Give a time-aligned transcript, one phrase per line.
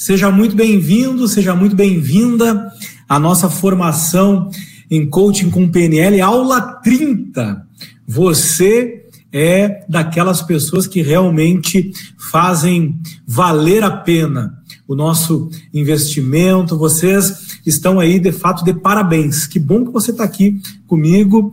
[0.00, 2.72] Seja muito bem-vindo, seja muito bem-vinda
[3.06, 4.48] à nossa formação
[4.90, 7.66] em coaching com PNL, aula 30.
[8.08, 14.58] Você é daquelas pessoas que realmente fazem valer a pena
[14.88, 16.78] o nosso investimento.
[16.78, 19.46] Vocês estão aí, de fato, de parabéns.
[19.46, 21.52] Que bom que você está aqui comigo.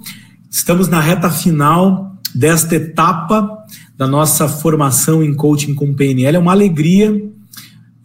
[0.50, 3.58] Estamos na reta final desta etapa
[3.98, 6.38] da nossa formação em coaching com PNL.
[6.38, 7.14] É uma alegria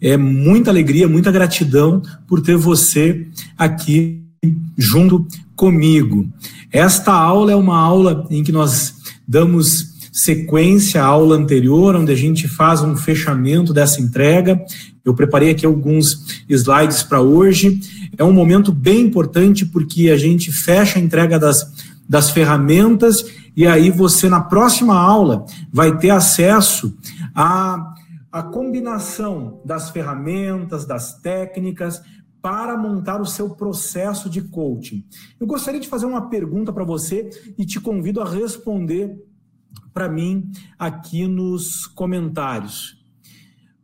[0.03, 3.25] é muita alegria, muita gratidão por ter você
[3.57, 4.21] aqui
[4.77, 6.27] junto comigo.
[6.69, 8.95] Esta aula é uma aula em que nós
[9.25, 14.61] damos sequência à aula anterior, onde a gente faz um fechamento dessa entrega.
[15.05, 17.79] Eu preparei aqui alguns slides para hoje.
[18.17, 21.65] É um momento bem importante porque a gente fecha a entrega das,
[22.07, 23.25] das ferramentas
[23.55, 26.93] e aí você, na próxima aula, vai ter acesso
[27.33, 27.92] a
[28.33, 32.01] a combinação das ferramentas, das técnicas
[32.41, 35.05] para montar o seu processo de coaching.
[35.39, 39.15] Eu gostaria de fazer uma pergunta para você e te convido a responder
[39.93, 42.99] para mim aqui nos comentários.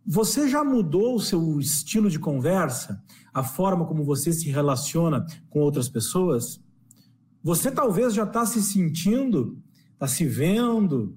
[0.04, 3.04] Você já mudou o seu estilo de conversa?
[3.32, 6.60] A forma como você se relaciona com outras pessoas?
[7.44, 9.60] Você talvez já está se sentindo,
[9.94, 11.16] está se vendo,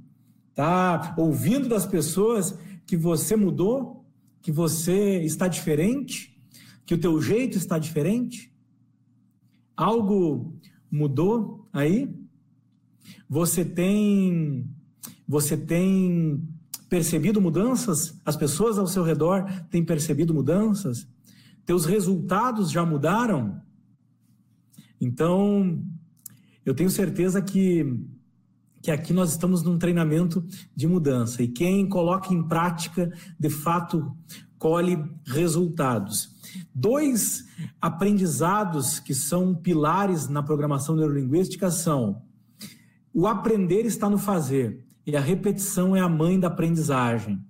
[0.50, 2.58] está ouvindo das pessoas
[2.92, 4.04] que você mudou,
[4.42, 6.38] que você está diferente,
[6.84, 8.54] que o teu jeito está diferente?
[9.74, 12.14] Algo mudou aí?
[13.26, 14.70] Você tem
[15.26, 16.46] você tem
[16.90, 18.20] percebido mudanças?
[18.26, 21.08] As pessoas ao seu redor têm percebido mudanças?
[21.64, 23.58] Teus resultados já mudaram?
[25.00, 25.82] Então,
[26.62, 27.86] eu tenho certeza que
[28.82, 30.44] que aqui nós estamos num treinamento
[30.74, 34.14] de mudança e quem coloca em prática, de fato,
[34.58, 36.30] colhe resultados.
[36.74, 37.44] Dois
[37.80, 42.22] aprendizados que são pilares na programação neurolinguística são
[43.14, 47.40] o aprender está no fazer e a repetição é a mãe da aprendizagem.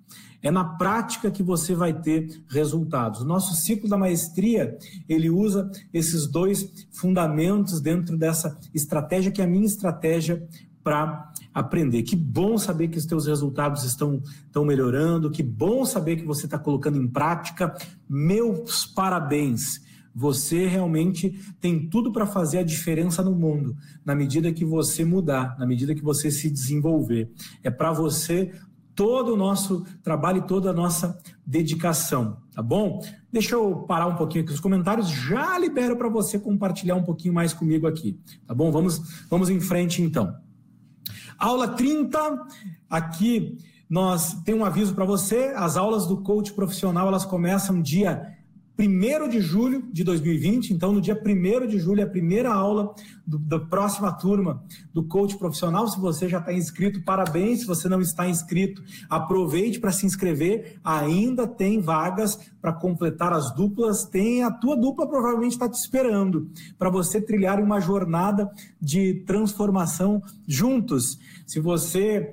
[0.43, 3.21] É na prática que você vai ter resultados.
[3.21, 4.77] O nosso ciclo da maestria,
[5.09, 10.45] ele usa esses dois fundamentos dentro dessa estratégia que é a minha estratégia
[10.83, 12.03] para aprender.
[12.03, 16.47] Que bom saber que os teus resultados estão, estão melhorando, que bom saber que você
[16.47, 17.75] está colocando em prática.
[18.09, 19.81] Meus parabéns.
[20.15, 25.57] Você realmente tem tudo para fazer a diferença no mundo, na medida que você mudar,
[25.59, 27.33] na medida que você se desenvolver.
[27.63, 28.53] É para você
[28.95, 33.03] todo o nosso trabalho e toda a nossa dedicação, tá bom?
[33.33, 37.33] Deixa eu parar um pouquinho aqui os comentários, já libero para você compartilhar um pouquinho
[37.33, 38.71] mais comigo aqui, tá bom?
[38.71, 40.37] Vamos, vamos em frente então.
[41.43, 42.47] Aula 30,
[42.89, 43.59] aqui
[43.91, 48.39] nós tem um aviso para você, as aulas do coach profissional, elas começam dia
[48.89, 52.95] 1 de julho de 2020, então no dia 1 de julho é a primeira aula
[53.27, 54.63] do, da próxima turma
[54.93, 55.87] do coach profissional.
[55.89, 57.61] Se você já está inscrito, parabéns.
[57.61, 60.79] Se você não está inscrito, aproveite para se inscrever.
[60.83, 64.05] Ainda tem vagas para completar as duplas.
[64.05, 68.51] Tem a tua dupla provavelmente está te esperando para você trilhar uma jornada
[68.81, 71.19] de transformação juntos.
[71.47, 72.33] Se você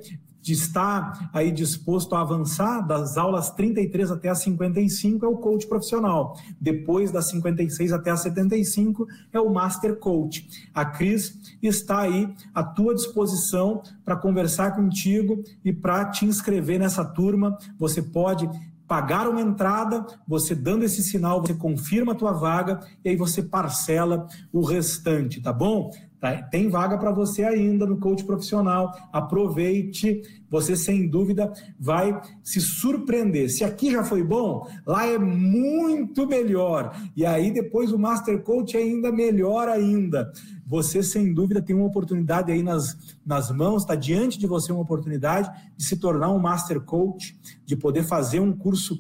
[0.53, 6.37] está aí disposto a avançar das aulas 33 até as 55 é o coach profissional.
[6.59, 10.47] Depois das 56 até as 75 é o master coach.
[10.73, 17.03] A Cris está aí à tua disposição para conversar contigo e para te inscrever nessa
[17.03, 17.57] turma.
[17.77, 18.49] Você pode
[18.89, 23.43] pagar uma entrada, você dando esse sinal, você confirma a tua vaga e aí você
[23.43, 25.91] parcela o restante, tá bom?
[26.19, 26.41] Tá?
[26.43, 28.93] Tem vaga para você ainda no coach profissional.
[29.11, 33.49] Aproveite, você sem dúvida vai se surpreender.
[33.49, 36.93] Se aqui já foi bom, lá é muito melhor.
[37.15, 40.29] E aí depois o Master Coach é ainda melhor ainda.
[40.67, 44.81] Você sem dúvida tem uma oportunidade aí nas, nas mãos, está diante de você uma
[44.81, 48.99] oportunidade de se tornar um Master Coach, de poder fazer um curso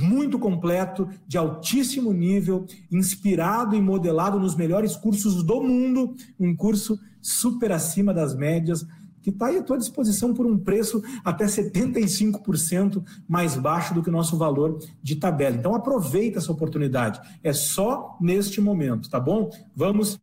[0.00, 6.98] muito completo, de altíssimo nível, inspirado e modelado nos melhores cursos do mundo, um curso
[7.20, 8.86] super acima das médias,
[9.22, 14.08] que está aí à tua disposição por um preço até 75% mais baixo do que
[14.08, 15.56] o nosso valor de tabela.
[15.56, 17.20] Então aproveita essa oportunidade.
[17.42, 19.50] É só neste momento, tá bom?
[19.74, 20.18] Vamos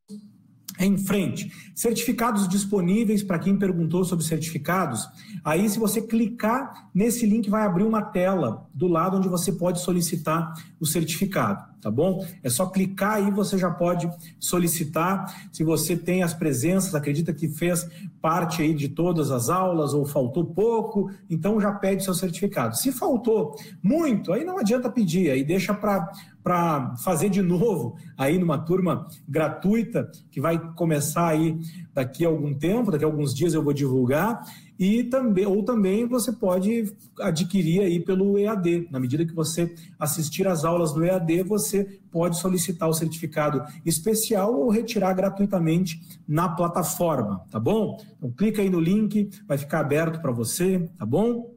[0.80, 1.52] em frente.
[1.74, 5.08] Certificados disponíveis para quem perguntou sobre certificados.
[5.44, 9.80] Aí, se você clicar nesse link, vai abrir uma tela do lado onde você pode
[9.82, 10.54] solicitar
[10.86, 12.26] o certificado, tá bom?
[12.44, 14.10] É só clicar aí, você já pode
[14.40, 15.50] solicitar.
[15.52, 17.90] Se você tem as presenças, acredita que fez
[18.22, 22.78] parte aí de todas as aulas ou faltou pouco, então já pede seu certificado.
[22.78, 26.12] Se faltou muito, aí não adianta pedir, aí deixa para
[26.44, 31.58] para fazer de novo aí numa turma gratuita que vai começar aí
[31.92, 34.44] daqui a algum tempo, daqui a alguns dias eu vou divulgar
[34.78, 38.88] e também ou também você pode adquirir aí pelo EAD.
[38.92, 44.54] Na medida que você assistir às aulas do EAD, você pode solicitar o certificado especial
[44.54, 47.98] ou retirar gratuitamente na plataforma, tá bom?
[48.18, 51.54] Então clica aí no link, vai ficar aberto para você, tá bom?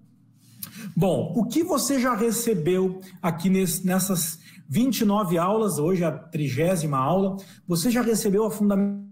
[0.97, 4.39] Bom, o que você já recebeu aqui nesse, nessas
[4.69, 7.37] 29 aulas, hoje é a trigésima aula,
[7.67, 9.08] você já recebeu a fundamentação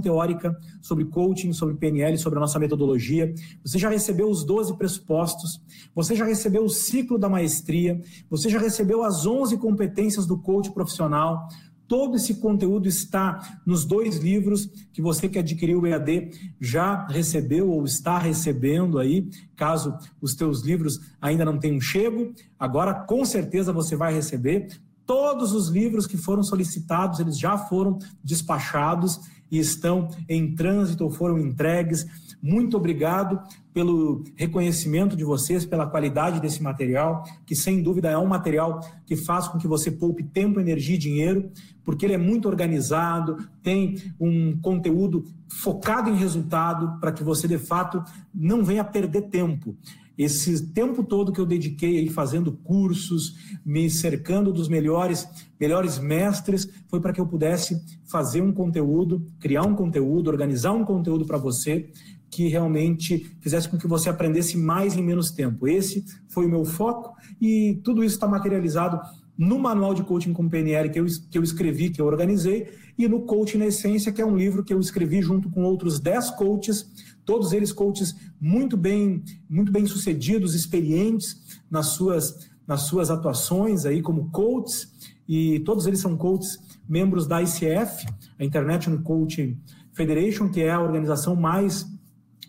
[0.00, 3.34] teórica sobre coaching, sobre PNL, sobre a nossa metodologia,
[3.64, 5.60] você já recebeu os 12 pressupostos,
[5.94, 10.70] você já recebeu o ciclo da maestria, você já recebeu as 11 competências do coach
[10.70, 11.48] profissional,
[11.90, 16.30] Todo esse conteúdo está nos dois livros que você que adquiriu o EAD
[16.60, 22.94] já recebeu ou está recebendo aí, caso os teus livros ainda não tenham chego, agora
[22.94, 24.68] com certeza você vai receber.
[25.04, 29.18] Todos os livros que foram solicitados, eles já foram despachados
[29.50, 32.06] e estão em trânsito ou foram entregues.
[32.42, 33.40] Muito obrigado
[33.72, 39.16] pelo reconhecimento de vocês, pela qualidade desse material, que sem dúvida é um material que
[39.16, 41.50] faz com que você poupe tempo, energia e dinheiro,
[41.84, 47.58] porque ele é muito organizado, tem um conteúdo focado em resultado para que você de
[47.58, 48.02] fato
[48.34, 49.76] não venha perder tempo.
[50.22, 55.26] Esse tempo todo que eu dediquei aí fazendo cursos, me cercando dos melhores,
[55.58, 60.84] melhores mestres, foi para que eu pudesse fazer um conteúdo, criar um conteúdo, organizar um
[60.84, 61.90] conteúdo para você
[62.30, 65.66] que realmente fizesse com que você aprendesse mais em menos tempo.
[65.66, 69.00] Esse foi o meu foco e tudo isso está materializado
[69.38, 72.68] no Manual de Coaching com PNL que eu, que eu escrevi, que eu organizei,
[72.98, 75.98] e no Coaching na Essência, que é um livro que eu escrevi junto com outros
[75.98, 76.86] 10 coaches
[77.30, 84.02] todos eles coaches muito bem, muito bem sucedidos, experientes nas suas, nas suas atuações aí
[84.02, 84.92] como coaches,
[85.28, 88.04] e todos eles são coaches membros da ICF,
[88.36, 89.56] a International Coaching
[89.92, 91.86] Federation, que é a organização mais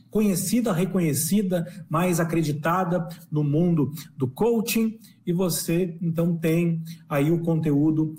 [0.09, 8.15] conhecida, reconhecida, mais acreditada no mundo do coaching, e você então tem aí o conteúdo,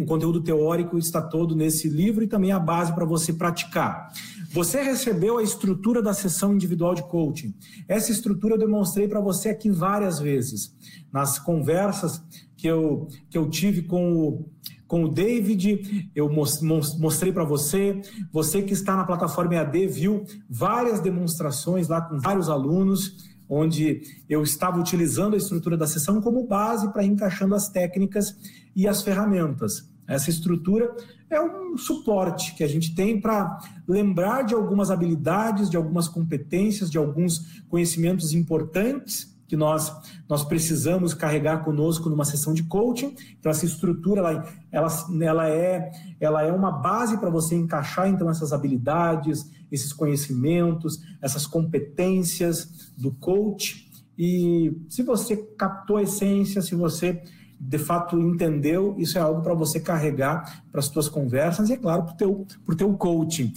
[0.00, 4.12] o conteúdo teórico está todo nesse livro e também a base para você praticar.
[4.54, 7.52] Você recebeu a estrutura da sessão individual de coaching.
[7.88, 10.72] Essa estrutura eu demonstrei para você aqui várias vezes.
[11.12, 12.22] Nas conversas
[12.56, 14.48] que eu, que eu tive com o,
[14.86, 18.00] com o David, eu mostrei para você.
[18.32, 24.40] Você que está na plataforma EAD viu várias demonstrações lá com vários alunos, onde eu
[24.40, 28.36] estava utilizando a estrutura da sessão como base para encaixando as técnicas
[28.76, 29.92] e as ferramentas.
[30.06, 30.94] Essa estrutura
[31.34, 36.90] é um suporte que a gente tem para lembrar de algumas habilidades, de algumas competências,
[36.90, 39.92] de alguns conhecimentos importantes que nós,
[40.28, 43.14] nós precisamos carregar conosco numa sessão de coaching.
[43.38, 44.88] Então, essa estrutura ela, ela,
[45.20, 51.46] ela, é, ela é uma base para você encaixar então essas habilidades, esses conhecimentos, essas
[51.46, 53.90] competências do coach.
[54.16, 57.22] E se você captou a essência, se você
[57.66, 61.76] de fato entendeu, isso é algo para você carregar para as suas conversas e, é
[61.76, 62.46] claro, para o teu,
[62.76, 63.52] teu coaching.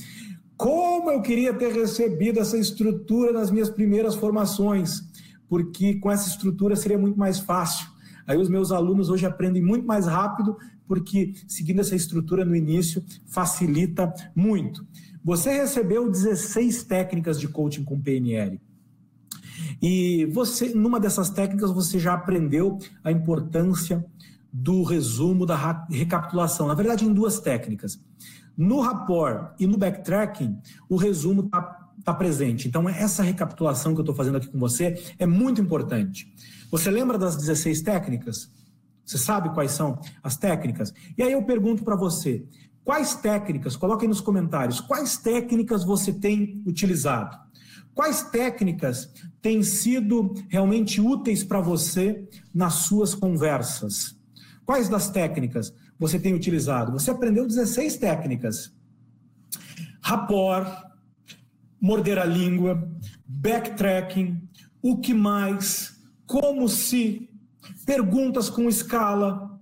[0.56, 5.04] Como eu queria ter recebido essa estrutura nas minhas primeiras formações,
[5.50, 7.88] porque com essa estrutura seria muito mais fácil.
[8.26, 10.58] Aí os meus alunos hoje aprendem muito mais rápido,
[10.88, 14.88] porque seguindo essa estrutura no início facilita muito.
[15.24, 18.60] Você recebeu 16 técnicas de coaching com PNL.
[19.82, 24.06] E você, numa dessas técnicas, você já aprendeu a importância
[24.52, 26.68] do resumo, da recapitulação.
[26.68, 28.00] Na verdade, em duas técnicas.
[28.56, 30.58] No rapport e no backtracking,
[30.90, 31.62] o resumo está
[32.04, 32.68] tá presente.
[32.68, 36.34] Então, essa recapitulação que eu estou fazendo aqui com você é muito importante.
[36.72, 38.52] Você lembra das 16 técnicas?
[39.06, 40.94] Você sabe quais são as técnicas?
[41.18, 42.46] E aí eu pergunto para você:
[42.84, 47.38] quais técnicas, coloque aí nos comentários, quais técnicas você tem utilizado?
[47.98, 49.12] Quais técnicas
[49.42, 54.16] têm sido realmente úteis para você nas suas conversas?
[54.64, 56.92] Quais das técnicas você tem utilizado?
[56.92, 58.72] Você aprendeu 16 técnicas.
[60.00, 60.68] Rapport,
[61.82, 62.88] morder a língua,
[63.26, 64.48] backtracking,
[64.80, 67.28] o que mais, como se,
[67.84, 69.57] perguntas com escala,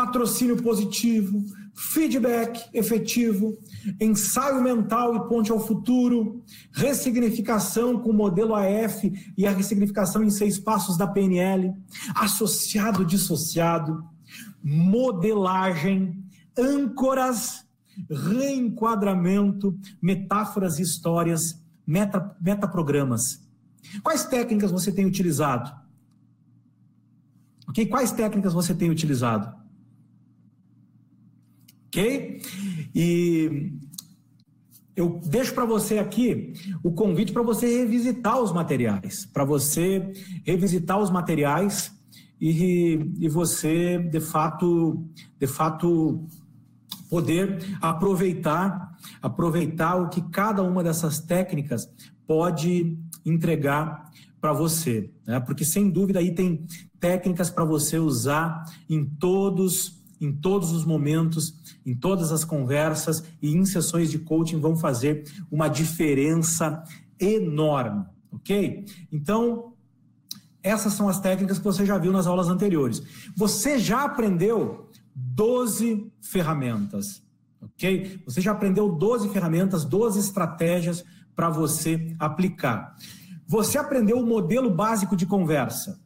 [0.00, 3.58] patrocínio positivo, feedback efetivo,
[4.00, 6.42] ensaio mental e ponte ao futuro,
[6.72, 11.74] ressignificação com o modelo AF e a ressignificação em seis passos da PNL,
[12.14, 14.02] associado dissociado,
[14.64, 16.24] modelagem,
[16.58, 17.66] âncoras,
[18.10, 23.46] reenquadramento, metáforas e histórias, meta, metaprogramas.
[24.02, 25.70] Quais técnicas você tem utilizado?
[27.68, 27.84] Ok?
[27.84, 29.59] Quais técnicas você tem utilizado?
[31.90, 32.40] Ok?
[32.94, 33.72] E
[34.94, 36.52] eu deixo para você aqui
[36.84, 40.12] o convite para você revisitar os materiais, para você
[40.44, 41.92] revisitar os materiais
[42.40, 45.04] e, e você de fato,
[45.38, 46.24] de fato
[47.08, 51.90] poder aproveitar, aproveitar o que cada uma dessas técnicas
[52.24, 54.08] pode entregar
[54.40, 55.40] para você, né?
[55.40, 56.66] Porque sem dúvida aí tem
[57.00, 63.56] técnicas para você usar em todos em todos os momentos, em todas as conversas e
[63.56, 66.82] em sessões de coaching vão fazer uma diferença
[67.18, 68.84] enorme, ok?
[69.10, 69.72] Então,
[70.62, 73.02] essas são as técnicas que você já viu nas aulas anteriores.
[73.34, 77.22] Você já aprendeu 12 ferramentas,
[77.60, 78.20] ok?
[78.26, 82.94] Você já aprendeu 12 ferramentas, 12 estratégias para você aplicar.
[83.46, 85.98] Você aprendeu o modelo básico de conversa.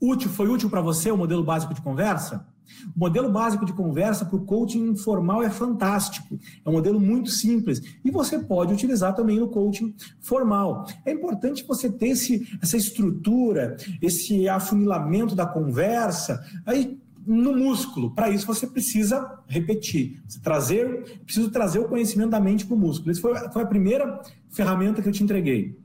[0.00, 2.51] Útil, foi útil para você o modelo básico de conversa?
[2.94, 6.38] O modelo básico de conversa para o coaching informal é fantástico.
[6.64, 7.80] É um modelo muito simples.
[8.04, 10.86] E você pode utilizar também no coaching formal.
[11.04, 16.44] É importante você ter esse, essa estrutura, esse afunilamento da conversa.
[16.66, 18.10] Aí no músculo.
[18.10, 23.10] Para isso você precisa repetir, trazer, preciso trazer o conhecimento da mente para o músculo.
[23.10, 25.78] Essa foi, foi a primeira ferramenta que eu te entreguei.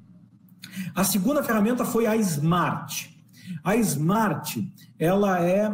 [0.95, 3.16] A segunda ferramenta foi a Smart.
[3.63, 5.71] A Smart, ela é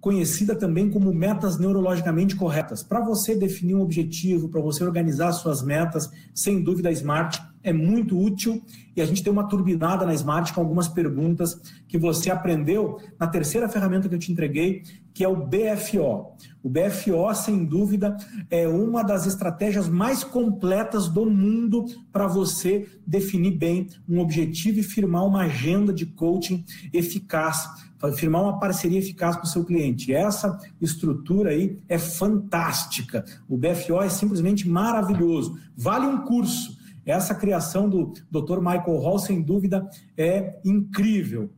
[0.00, 2.82] conhecida também como metas neurologicamente corretas.
[2.82, 7.72] Para você definir um objetivo, para você organizar suas metas, sem dúvida a Smart é
[7.72, 8.62] muito útil
[8.94, 13.26] e a gente tem uma turbinada na Smart com algumas perguntas que você aprendeu na
[13.26, 16.36] terceira ferramenta que eu te entreguei, que é o BFO.
[16.62, 18.16] O BFO, sem dúvida,
[18.48, 24.84] é uma das estratégias mais completas do mundo para você definir bem um objetivo e
[24.84, 27.68] firmar uma agenda de coaching eficaz
[28.14, 30.14] firmar uma parceria eficaz com o seu cliente.
[30.14, 33.24] Essa estrutura aí é fantástica.
[33.48, 35.58] O BFO é simplesmente maravilhoso.
[35.76, 36.75] Vale um curso.
[37.06, 38.58] Essa criação do Dr.
[38.58, 41.48] Michael Hall, sem dúvida, é incrível.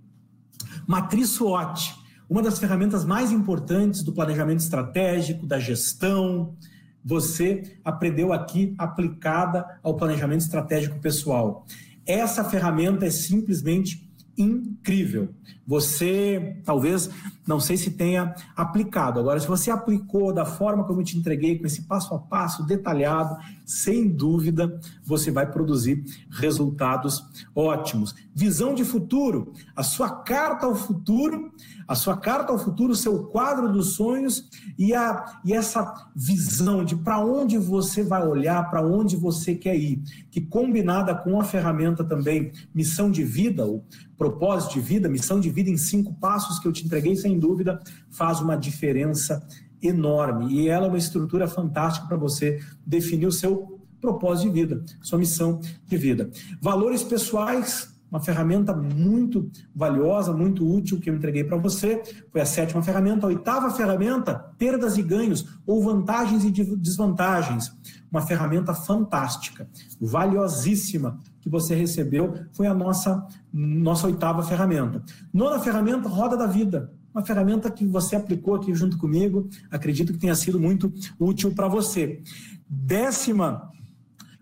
[0.86, 1.96] Matriz SWOT,
[2.28, 6.54] uma das ferramentas mais importantes do planejamento estratégico, da gestão.
[7.02, 11.64] Você aprendeu aqui aplicada ao planejamento estratégico pessoal.
[12.04, 15.30] Essa ferramenta é simplesmente incrível.
[15.68, 17.10] Você talvez
[17.48, 19.18] não sei se tenha aplicado.
[19.18, 22.62] Agora, se você aplicou da forma como eu te entreguei, com esse passo a passo
[22.66, 28.14] detalhado, sem dúvida você vai produzir resultados ótimos.
[28.34, 31.50] Visão de futuro, a sua carta ao futuro,
[31.86, 34.46] a sua carta ao futuro, o seu quadro dos sonhos
[34.78, 39.74] e, a, e essa visão de para onde você vai olhar, para onde você quer
[39.74, 43.82] ir, que combinada com a ferramenta também missão de vida, o
[44.18, 47.80] propósito de vida, missão de vida em cinco passos que eu te entreguei, sem dúvida,
[48.10, 49.42] faz uma diferença
[49.82, 50.52] enorme.
[50.52, 55.18] E ela é uma estrutura fantástica para você definir o seu propósito de vida, sua
[55.18, 56.30] missão de vida.
[56.60, 62.02] Valores pessoais, uma ferramenta muito valiosa, muito útil que eu entreguei para você.
[62.30, 63.26] Foi a sétima ferramenta.
[63.26, 67.70] A oitava ferramenta, perdas e ganhos, ou vantagens e desvantagens.
[68.10, 69.68] Uma ferramenta fantástica,
[70.00, 75.02] valiosíssima que você recebeu, foi a nossa, nossa oitava ferramenta.
[75.32, 80.20] Nona ferramenta, roda da vida uma ferramenta que você aplicou aqui junto comigo, acredito que
[80.20, 82.22] tenha sido muito útil para você.
[82.68, 83.70] Décima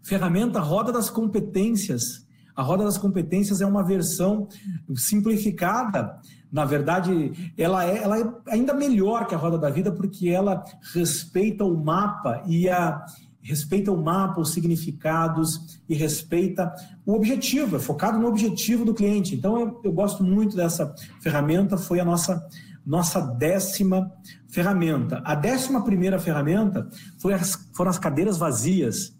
[0.02, 2.26] ferramenta, roda das competências.
[2.54, 4.48] A roda das competências é uma versão
[4.94, 6.18] simplificada.
[6.52, 10.62] Na verdade, ela é, ela é ainda melhor que a roda da vida porque ela
[10.94, 13.04] respeita o mapa e a
[13.46, 16.74] respeita o mapa, os significados e respeita
[17.04, 19.34] o objetivo, é focado no objetivo do cliente.
[19.34, 22.44] Então, eu, eu gosto muito dessa ferramenta, foi a nossa,
[22.84, 24.10] nossa décima
[24.48, 25.22] ferramenta.
[25.24, 26.88] A décima primeira ferramenta
[27.18, 29.14] foi as, foram as cadeiras vazias.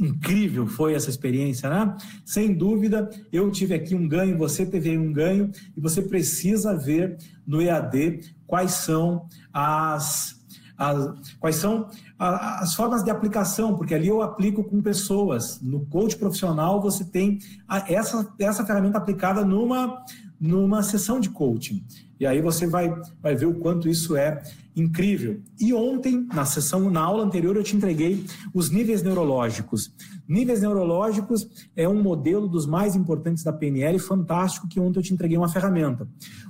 [0.00, 1.96] Incrível foi essa experiência, né?
[2.24, 7.16] Sem dúvida, eu tive aqui um ganho, você teve um ganho, e você precisa ver
[7.46, 10.37] no EAD quais são as
[10.78, 15.60] as, quais são a, as formas de aplicação, porque ali eu aplico com pessoas.
[15.60, 20.04] No coach profissional, você tem a, essa, essa ferramenta aplicada numa,
[20.40, 21.84] numa sessão de coaching.
[22.20, 24.42] E aí você vai, vai ver o quanto isso é
[24.74, 25.40] incrível.
[25.60, 29.92] E ontem, na sessão, na aula anterior, eu te entreguei os níveis neurológicos.
[30.28, 35.14] Níveis neurológicos é um modelo dos mais importantes da PNL, fantástico, que ontem eu te
[35.14, 36.08] entreguei uma ferramenta.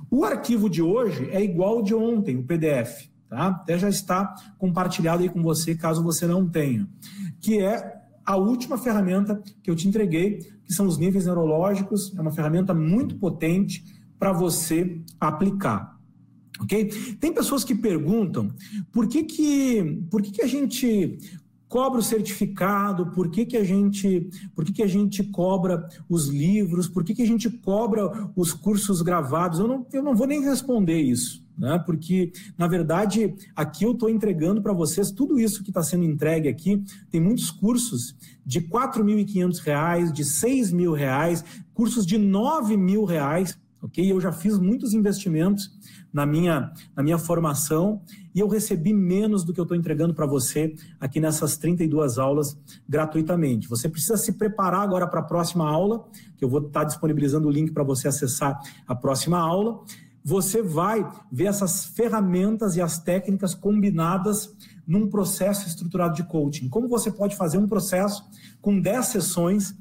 [0.09, 3.47] O arquivo de hoje é igual ao de ontem, o PDF, tá?
[3.47, 6.89] Até já está compartilhado aí com você, caso você não tenha.
[7.39, 12.13] Que é a última ferramenta que eu te entreguei, que são os níveis neurológicos.
[12.17, 13.83] É uma ferramenta muito potente
[14.17, 15.97] para você aplicar.
[16.61, 16.89] Ok?
[17.19, 18.53] Tem pessoas que perguntam
[18.91, 21.17] por que, que, por que, que a gente
[21.69, 26.27] cobra o certificado, por que, que a gente, por que, que a gente cobra os
[26.27, 29.59] livros, por que, que a gente cobra os cursos gravados?
[29.59, 31.47] Eu não, eu não vou nem responder isso.
[31.59, 31.77] Né?
[31.85, 36.47] Porque, na verdade, aqui eu estou entregando para vocês tudo isso que está sendo entregue
[36.47, 36.81] aqui.
[37.11, 44.11] Tem muitos cursos de R$ 4.500, de R$ reais, cursos de R$ reais ok?
[44.11, 45.71] Eu já fiz muitos investimentos
[46.11, 48.01] na minha, na minha formação
[48.33, 52.57] e eu recebi menos do que eu estou entregando para você aqui nessas 32 aulas
[52.87, 53.67] gratuitamente.
[53.67, 56.05] Você precisa se preparar agora para a próxima aula,
[56.37, 59.83] que eu vou estar tá disponibilizando o link para você acessar a próxima aula.
[60.23, 64.53] Você vai ver essas ferramentas e as técnicas combinadas
[64.85, 66.67] num processo estruturado de coaching.
[66.67, 68.23] Como você pode fazer um processo
[68.61, 69.75] com 10 sessões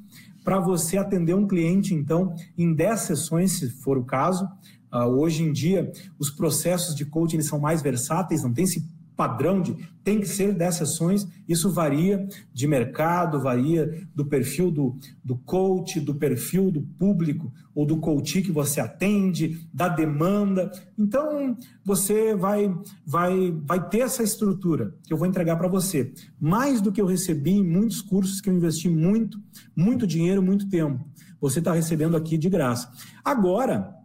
[0.44, 4.48] para você atender um cliente, então, em 10 sessões, se for o caso.
[4.90, 8.82] Uh, hoje em dia, os processos de coaching são mais versáteis, não tem esse
[9.18, 14.96] padrão de tem que ser 10 sessões, isso varia de mercado, varia do perfil do,
[15.24, 20.70] do coach, do perfil do público ou do coach que você atende, da demanda.
[20.96, 22.72] Então, você vai,
[23.04, 26.12] vai, vai ter essa estrutura que eu vou entregar para você.
[26.40, 29.36] Mais do que eu recebi em muitos cursos que eu investi muito,
[29.74, 31.04] muito dinheiro, muito tempo.
[31.40, 32.90] Você está recebendo aqui de graça.
[33.24, 33.97] Agora,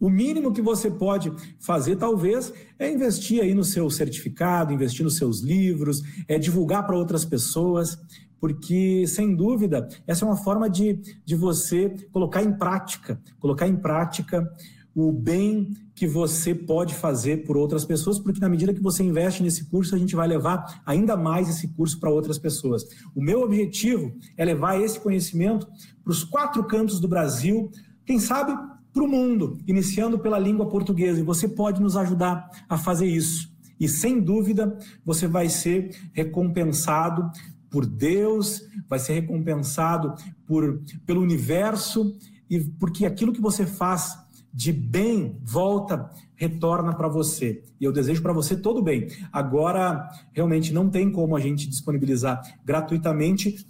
[0.00, 5.16] o mínimo que você pode fazer, talvez, é investir aí no seu certificado, investir nos
[5.16, 7.98] seus livros, é divulgar para outras pessoas,
[8.40, 13.76] porque, sem dúvida, essa é uma forma de, de você colocar em prática, colocar em
[13.76, 14.50] prática
[14.94, 19.42] o bem que você pode fazer por outras pessoas, porque na medida que você investe
[19.42, 22.84] nesse curso, a gente vai levar ainda mais esse curso para outras pessoas.
[23.14, 25.68] O meu objetivo é levar esse conhecimento
[26.02, 27.70] para os quatro cantos do Brasil,
[28.06, 28.52] quem sabe
[28.92, 31.20] para o mundo, iniciando pela língua portuguesa.
[31.20, 33.50] E você pode nos ajudar a fazer isso.
[33.78, 37.30] E sem dúvida, você vai ser recompensado
[37.70, 42.16] por Deus, vai ser recompensado por, pelo universo,
[42.50, 44.18] e porque aquilo que você faz
[44.52, 47.62] de bem volta, retorna para você.
[47.80, 49.06] E eu desejo para você todo bem.
[49.32, 53.64] Agora, realmente não tem como a gente disponibilizar gratuitamente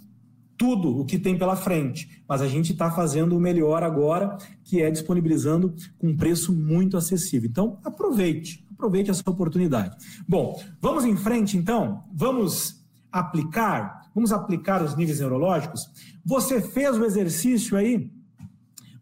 [0.61, 4.79] tudo o que tem pela frente, mas a gente está fazendo o melhor agora, que
[4.79, 7.49] é disponibilizando com um preço muito acessível.
[7.49, 9.97] Então, aproveite, aproveite essa oportunidade.
[10.29, 12.03] Bom, vamos em frente então?
[12.13, 12.79] Vamos
[13.11, 14.11] aplicar?
[14.13, 15.81] Vamos aplicar os níveis neurológicos?
[16.23, 18.11] Você fez o exercício aí?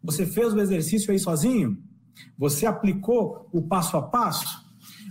[0.02, 1.76] Você fez o exercício aí sozinho?
[2.38, 4.64] Você aplicou o passo a passo?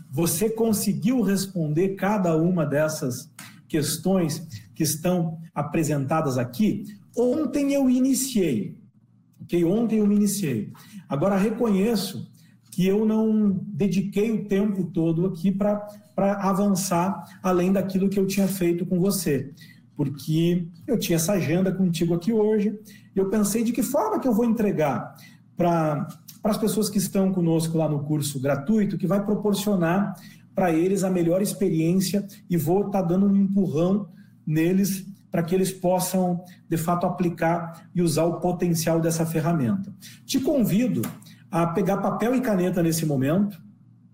[0.09, 3.29] Você conseguiu responder cada uma dessas
[3.67, 4.47] questões
[4.79, 6.85] que estão apresentadas aqui,
[7.17, 8.77] ontem eu iniciei,
[9.41, 9.65] ok?
[9.65, 10.71] Ontem eu me iniciei.
[11.09, 12.31] Agora reconheço
[12.71, 18.47] que eu não dediquei o tempo todo aqui para avançar além daquilo que eu tinha
[18.47, 19.53] feito com você,
[19.97, 22.79] porque eu tinha essa agenda contigo aqui hoje,
[23.13, 25.13] e eu pensei de que forma que eu vou entregar
[25.57, 26.07] para
[26.41, 30.13] as pessoas que estão conosco lá no curso gratuito, que vai proporcionar
[30.55, 34.07] para eles a melhor experiência e vou estar tá dando um empurrão
[34.49, 39.93] neles para que eles possam, de fato, aplicar e usar o potencial dessa ferramenta.
[40.25, 41.03] Te convido
[41.51, 43.61] a pegar papel e caneta nesse momento,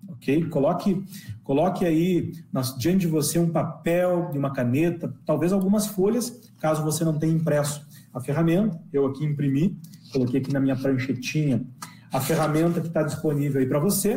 [0.10, 0.43] ok?
[0.50, 1.04] Coloque,
[1.41, 2.34] coloque aí
[2.78, 7.34] diante de você um papel e uma caneta, talvez algumas folhas, caso você não tenha
[7.34, 8.78] impresso a ferramenta.
[8.91, 9.80] Eu aqui imprimi,
[10.12, 11.65] coloquei aqui na minha pranchetinha
[12.12, 14.15] a ferramenta que está disponível aí para você,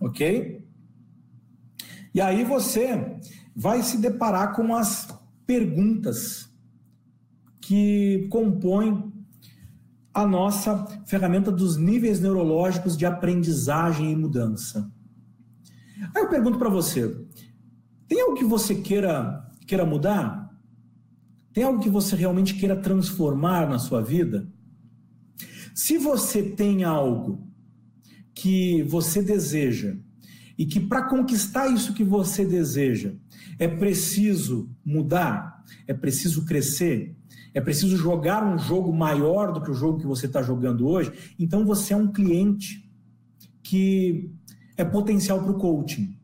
[0.00, 0.64] ok?
[2.12, 3.18] E aí você
[3.60, 5.06] vai se deparar com as
[5.46, 6.50] perguntas
[7.60, 9.12] que compõem
[10.14, 14.90] a nossa ferramenta dos níveis neurológicos de aprendizagem e mudança.
[16.16, 17.14] Aí eu pergunto para você:
[18.08, 20.58] tem algo que você queira, queira mudar?
[21.52, 24.50] Tem algo que você realmente queira transformar na sua vida?
[25.74, 27.46] Se você tem algo
[28.34, 29.96] que você deseja
[30.56, 33.12] e que para conquistar isso que você deseja,
[33.58, 37.14] é preciso mudar, é preciso crescer,
[37.52, 41.12] é preciso jogar um jogo maior do que o jogo que você está jogando hoje,
[41.38, 42.88] então você é um cliente
[43.62, 44.30] que
[44.76, 46.16] é potencial para o coaching.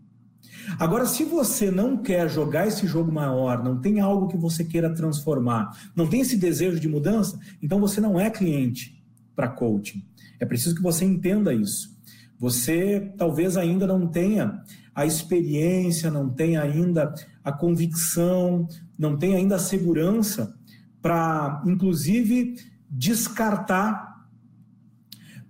[0.78, 4.92] Agora, se você não quer jogar esse jogo maior, não tem algo que você queira
[4.92, 9.00] transformar, não tem esse desejo de mudança, então você não é cliente
[9.34, 10.04] para coaching.
[10.40, 11.96] É preciso que você entenda isso.
[12.38, 14.60] Você talvez ainda não tenha
[14.96, 17.12] a experiência, não tenha ainda
[17.44, 18.66] a convicção,
[18.98, 20.56] não tenha ainda a segurança
[21.02, 22.56] para, inclusive,
[22.88, 24.26] descartar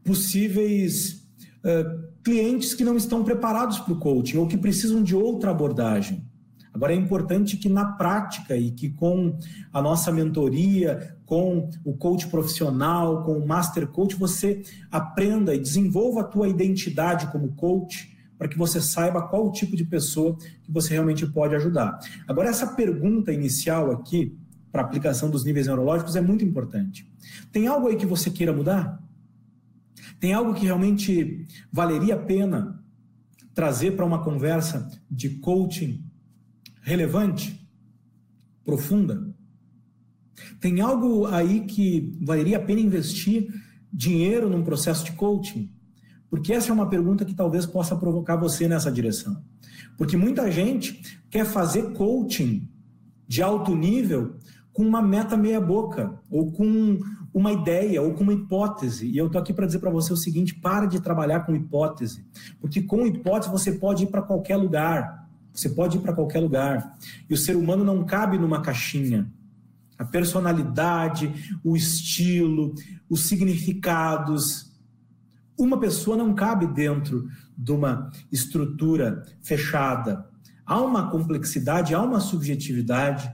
[0.03, 1.29] possíveis
[1.63, 6.27] uh, clientes que não estão preparados para o coaching ou que precisam de outra abordagem.
[6.75, 9.39] Agora é importante que na prática e que com
[9.73, 16.23] a nossa mentoria, com o coach profissional, com o master coach, você aprenda e desenvolva
[16.23, 20.71] a tua identidade como coach para que você saiba qual o tipo de pessoa que
[20.71, 21.99] você realmente pode ajudar.
[22.27, 24.37] Agora essa pergunta inicial aqui
[24.71, 27.11] para aplicação dos níveis neurológicos é muito importante.
[27.51, 29.03] Tem algo aí que você queira mudar?
[30.21, 32.83] Tem algo que realmente valeria a pena
[33.55, 36.05] trazer para uma conversa de coaching
[36.83, 37.67] relevante,
[38.65, 39.35] profunda?
[40.61, 43.49] Tem algo aí que valeria a pena investir
[43.93, 45.73] dinheiro num processo de coaching?
[46.31, 49.43] Porque essa é uma pergunta que talvez possa provocar você nessa direção.
[49.97, 52.69] Porque muita gente quer fazer coaching
[53.27, 54.37] de alto nível
[54.73, 56.99] com uma meta meia boca ou com
[57.33, 59.07] uma ideia ou com uma hipótese.
[59.07, 62.25] E eu estou aqui para dizer para você o seguinte: para de trabalhar com hipótese,
[62.61, 65.27] porque com hipótese você pode ir para qualquer lugar.
[65.53, 66.99] Você pode ir para qualquer lugar.
[67.31, 69.27] E o ser humano não cabe numa caixinha.
[69.99, 72.75] A personalidade, o estilo,
[73.09, 74.71] os significados.
[75.59, 80.29] Uma pessoa não cabe dentro de uma estrutura fechada.
[80.65, 83.33] Há uma complexidade, há uma subjetividade.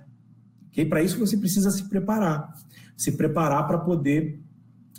[0.68, 0.85] Okay?
[0.85, 2.54] Para isso você precisa se preparar.
[2.96, 4.40] Se preparar para poder,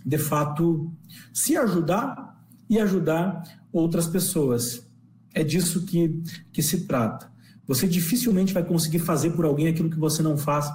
[0.05, 0.91] de fato,
[1.31, 4.85] se ajudar e ajudar outras pessoas.
[5.33, 7.31] É disso que, que se trata.
[7.65, 10.69] Você dificilmente vai conseguir fazer por alguém aquilo que você não faz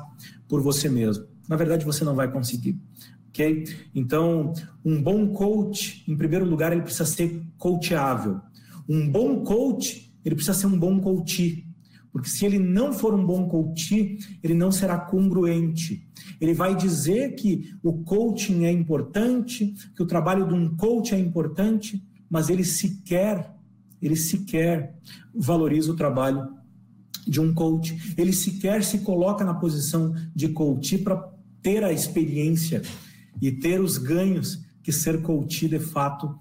[0.48, 1.26] por você mesmo.
[1.46, 2.78] Na verdade, você não vai conseguir.
[3.28, 3.64] Ok?
[3.94, 4.52] Então,
[4.84, 8.40] um bom coach, em primeiro lugar, ele precisa ser coachável.
[8.88, 11.66] Um bom coach, ele precisa ser um bom coach.
[12.10, 16.08] Porque se ele não for um bom coach, ele não será congruente.
[16.40, 21.18] Ele vai dizer que o coaching é importante, que o trabalho de um coach é
[21.18, 23.58] importante, mas ele sequer
[24.00, 24.94] ele sequer
[25.34, 26.56] valoriza o trabalho
[27.26, 32.80] de um coach, ele sequer se coloca na posição de coach para ter a experiência
[33.40, 36.38] e ter os ganhos que ser coach de fato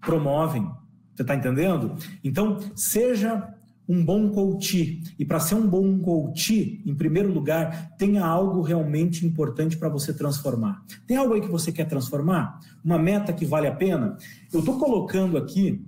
[0.00, 0.70] promovem.
[1.14, 1.96] Você está entendendo?
[2.22, 3.54] Então, seja
[3.88, 5.02] um bom coach.
[5.18, 10.12] E para ser um bom coach, em primeiro lugar, tenha algo realmente importante para você
[10.12, 10.82] transformar.
[11.06, 12.58] Tem algo aí que você quer transformar?
[12.82, 14.16] Uma meta que vale a pena?
[14.52, 15.84] Eu estou colocando aqui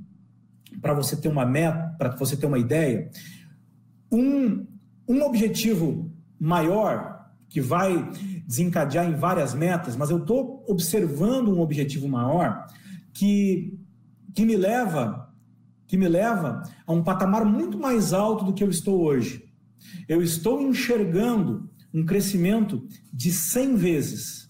[0.81, 3.11] para você ter uma meta, para você ter uma ideia,
[4.13, 4.67] um,
[5.09, 7.16] um objetivo maior
[7.49, 8.11] que vai
[8.47, 12.67] desencadear em várias metas, mas eu estou observando um objetivo maior
[13.13, 13.79] que,
[14.35, 15.25] que me leva
[15.87, 19.49] que me leva a um patamar muito mais alto do que eu estou hoje.
[20.09, 24.49] Eu estou enxergando um crescimento de 100 vezes.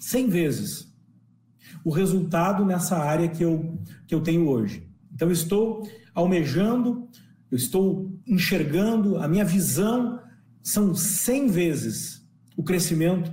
[0.00, 0.94] 100 vezes
[1.84, 4.88] o resultado nessa área que eu, que eu tenho hoje.
[5.12, 7.06] Então, eu estou almejando,
[7.50, 10.18] eu estou enxergando, a minha visão
[10.64, 13.30] são 100 vezes o crescimento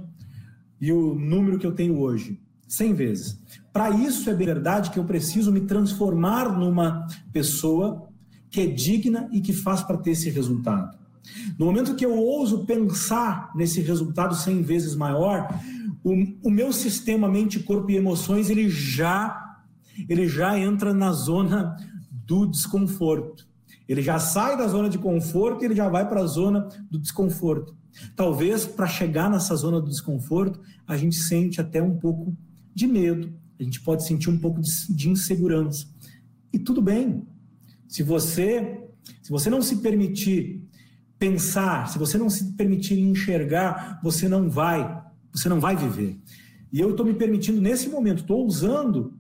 [0.82, 2.42] e o número que eu tenho hoje.
[2.68, 3.40] 100 vezes.
[3.72, 8.10] Para isso é verdade que eu preciso me transformar numa pessoa
[8.50, 10.98] que é digna e que faz para ter esse resultado.
[11.58, 15.48] No momento que eu ouso pensar nesse resultado 100 vezes maior,
[16.04, 16.14] o,
[16.44, 19.48] o meu sistema mente, corpo e emoções, ele já
[20.10, 21.76] ele já entra na zona
[22.12, 23.51] do desconforto.
[23.92, 26.98] Ele já sai da zona de conforto e ele já vai para a zona do
[26.98, 27.76] desconforto.
[28.16, 32.34] Talvez para chegar nessa zona do desconforto, a gente sente até um pouco
[32.74, 35.88] de medo, a gente pode sentir um pouco de, de insegurança.
[36.54, 37.28] E tudo bem.
[37.86, 38.82] Se você
[39.22, 40.66] se você não se permitir
[41.20, 46.18] pensar, se você não se permitir enxergar, você não vai, você não vai viver.
[46.72, 49.20] E eu estou me permitindo nesse momento, estou usando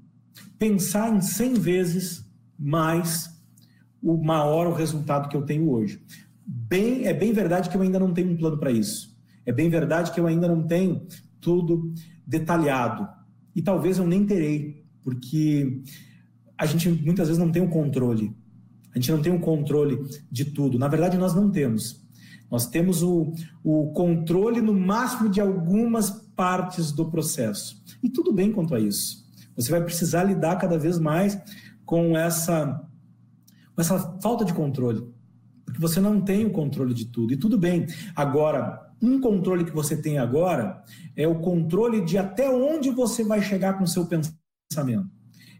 [0.57, 2.25] pensar em 100 vezes
[2.57, 3.40] mais
[4.01, 6.01] o maior o resultado que eu tenho hoje.
[6.45, 9.15] Bem, é bem verdade que eu ainda não tenho um plano para isso.
[9.45, 11.05] É bem verdade que eu ainda não tenho
[11.39, 11.93] tudo
[12.25, 13.07] detalhado.
[13.55, 15.81] E talvez eu nem terei, porque
[16.57, 18.35] a gente muitas vezes não tem o controle.
[18.93, 19.99] A gente não tem o controle
[20.31, 20.77] de tudo.
[20.77, 22.01] Na verdade, nós não temos.
[22.49, 23.33] Nós temos o,
[23.63, 27.81] o controle no máximo de algumas partes do processo.
[28.03, 29.25] E tudo bem quanto a isso.
[29.55, 31.39] Você vai precisar lidar cada vez mais
[31.85, 32.81] com essa,
[33.75, 35.07] com essa falta de controle.
[35.65, 37.33] Porque você não tem o controle de tudo.
[37.33, 37.85] E tudo bem.
[38.15, 40.83] Agora, um controle que você tem agora
[41.15, 45.09] é o controle de até onde você vai chegar com o seu pensamento.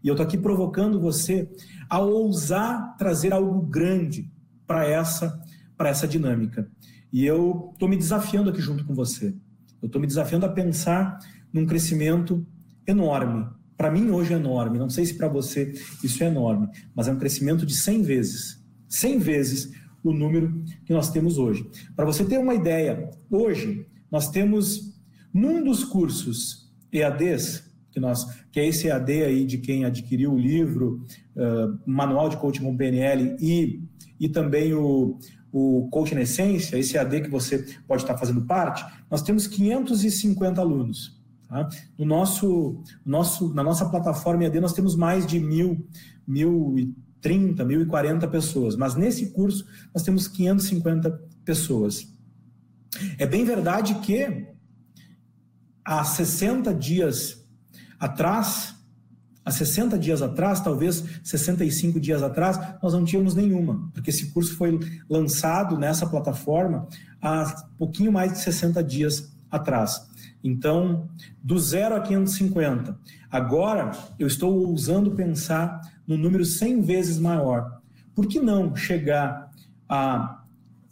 [0.02, 1.50] E eu estou aqui provocando você
[1.88, 4.30] a ousar trazer algo grande
[4.66, 5.40] para essa,
[5.78, 6.68] essa dinâmica.
[7.12, 9.34] E eu estou me desafiando aqui junto com você.
[9.80, 11.18] Eu estou me desafiando a pensar
[11.52, 12.46] num crescimento
[12.86, 13.46] enorme.
[13.82, 14.78] Para mim, hoje é enorme.
[14.78, 15.72] Não sei se para você
[16.04, 18.64] isso é enorme, mas é um crescimento de 100 vezes.
[18.88, 19.72] 100 vezes
[20.04, 21.68] o número que nós temos hoje.
[21.96, 24.96] Para você ter uma ideia, hoje nós temos
[25.34, 30.38] num dos cursos EADs, que, nós, que é esse EAD aí de quem adquiriu o
[30.38, 33.82] livro, uh, Manual de Coaching com PNL e,
[34.20, 35.18] e também o,
[35.52, 41.20] o Coaching Essência, esse AD que você pode estar fazendo parte, nós temos 550 alunos.
[41.52, 41.68] Tá?
[41.98, 45.86] No nosso, nosso, na nossa plataforma EAD nós temos mais de mil,
[46.26, 51.10] mil e 30, 1040 pessoas, mas nesse curso nós temos 550
[51.44, 52.10] pessoas.
[53.18, 54.46] É bem verdade que
[55.84, 57.46] há 60 dias
[58.00, 58.74] atrás
[59.44, 64.56] Há 60 dias atrás, talvez 65 dias atrás, nós não tínhamos nenhuma, porque esse curso
[64.56, 64.78] foi
[65.10, 66.86] lançado nessa plataforma
[67.20, 70.11] há pouquinho mais de 60 dias atrás.
[70.42, 71.08] Então,
[71.42, 72.98] do zero a 550.
[73.30, 77.80] Agora, eu estou ousando pensar no número 100 vezes maior.
[78.14, 79.50] Por que não chegar
[79.88, 80.42] a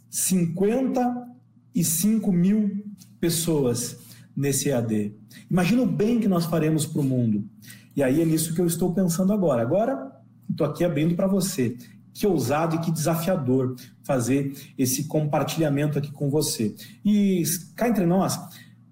[0.09, 2.83] 55 mil
[3.19, 3.99] pessoas
[4.35, 5.13] nesse EAD?
[5.49, 7.47] Imagina o bem que nós faremos para o mundo.
[7.95, 9.61] E aí é nisso que eu estou pensando agora.
[9.61, 10.11] Agora,
[10.49, 11.77] estou aqui abrindo para você.
[12.13, 16.75] Que ousado e que desafiador fazer esse compartilhamento aqui com você.
[17.05, 17.41] E
[17.75, 18.37] cá entre nós,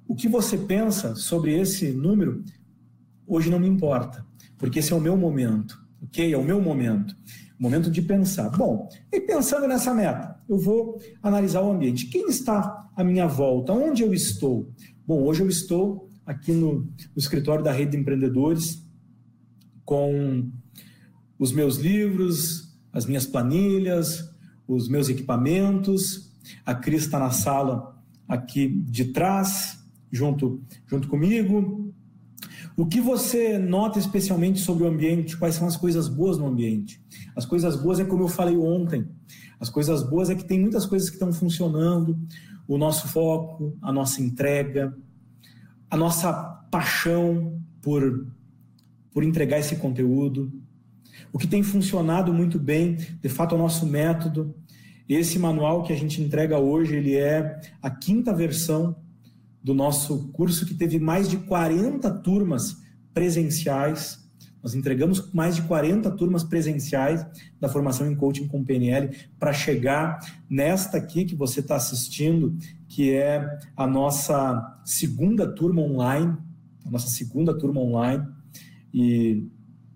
[0.10, 2.43] o que você pensa sobre esse número
[3.28, 4.26] hoje não me importa,
[4.58, 6.34] porque esse é o meu momento, ok?
[6.34, 7.15] É o meu momento.
[7.60, 8.50] Momento de pensar.
[8.50, 12.08] Bom, e pensando nessa meta, eu vou analisar o ambiente.
[12.08, 13.72] Quem está à minha volta?
[13.72, 14.74] Onde eu estou?
[15.06, 18.84] Bom, hoje eu estou aqui no, no escritório da Rede de Empreendedores,
[19.86, 20.50] com
[21.38, 24.28] os meus livros, as minhas planilhas,
[24.67, 26.34] os meus equipamentos.
[26.65, 27.95] A Cris está na sala
[28.28, 29.79] aqui de trás,
[30.12, 31.93] junto, junto comigo.
[32.76, 35.38] O que você nota especialmente sobre o ambiente?
[35.38, 37.02] Quais são as coisas boas no ambiente?
[37.36, 39.08] As coisas boas é como eu falei ontem.
[39.60, 42.17] As coisas boas é que tem muitas coisas que estão funcionando.
[42.67, 44.95] O nosso foco, a nossa entrega,
[45.89, 46.32] a nossa
[46.72, 48.28] paixão por
[49.12, 50.52] por entregar esse conteúdo.
[51.34, 54.56] O que tem funcionado muito bem, de fato, é o nosso método.
[55.08, 58.95] Esse manual que a gente entrega hoje, ele é a quinta versão
[59.63, 62.78] do nosso curso que teve mais de 40 turmas
[63.13, 64.19] presenciais.
[64.62, 67.26] Nós entregamos mais de 40 turmas presenciais
[67.60, 70.19] da formação em coaching com PNL para chegar
[70.50, 76.38] nesta aqui que você está assistindo, que é a nossa segunda turma online,
[76.86, 78.26] a nossa segunda turma online
[78.93, 79.48] e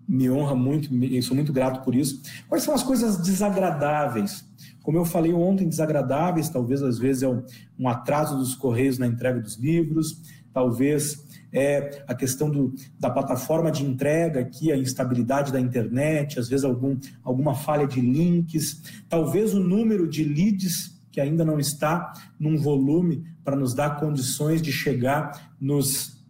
[0.06, 0.88] me honra muito,
[1.22, 2.22] sou muito grato por isso.
[2.48, 4.44] Quais são as coisas desagradáveis?
[4.84, 7.42] Como eu falei ontem, desagradáveis, talvez às vezes é um,
[7.76, 13.72] um atraso dos correios na entrega dos livros, talvez é a questão do, da plataforma
[13.72, 19.54] de entrega aqui, a instabilidade da internet, às vezes algum, alguma falha de links, talvez
[19.54, 24.70] o número de leads que ainda não está num volume para nos dar condições de
[24.70, 26.24] chegar nos,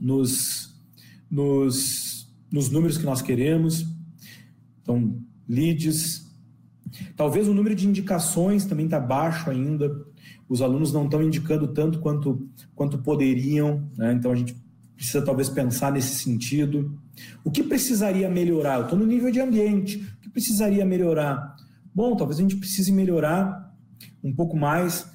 [0.00, 0.68] nos
[1.30, 3.86] nos, nos números que nós queremos.
[4.82, 6.27] Então, leads.
[7.18, 9.90] Talvez o número de indicações também está baixo ainda.
[10.48, 13.90] Os alunos não estão indicando tanto quanto, quanto poderiam.
[13.96, 14.12] Né?
[14.12, 14.56] Então, a gente
[14.94, 16.96] precisa talvez pensar nesse sentido.
[17.42, 18.76] O que precisaria melhorar?
[18.76, 19.96] Eu estou no nível de ambiente.
[19.96, 21.56] O que precisaria melhorar?
[21.92, 23.74] Bom, talvez a gente precise melhorar
[24.22, 25.10] um pouco mais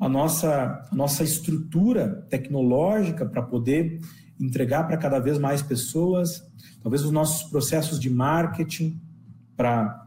[0.00, 4.00] a nossa, a nossa estrutura tecnológica para poder
[4.40, 6.44] entregar para cada vez mais pessoas,
[6.82, 9.00] talvez os nossos processos de marketing
[9.56, 10.02] para,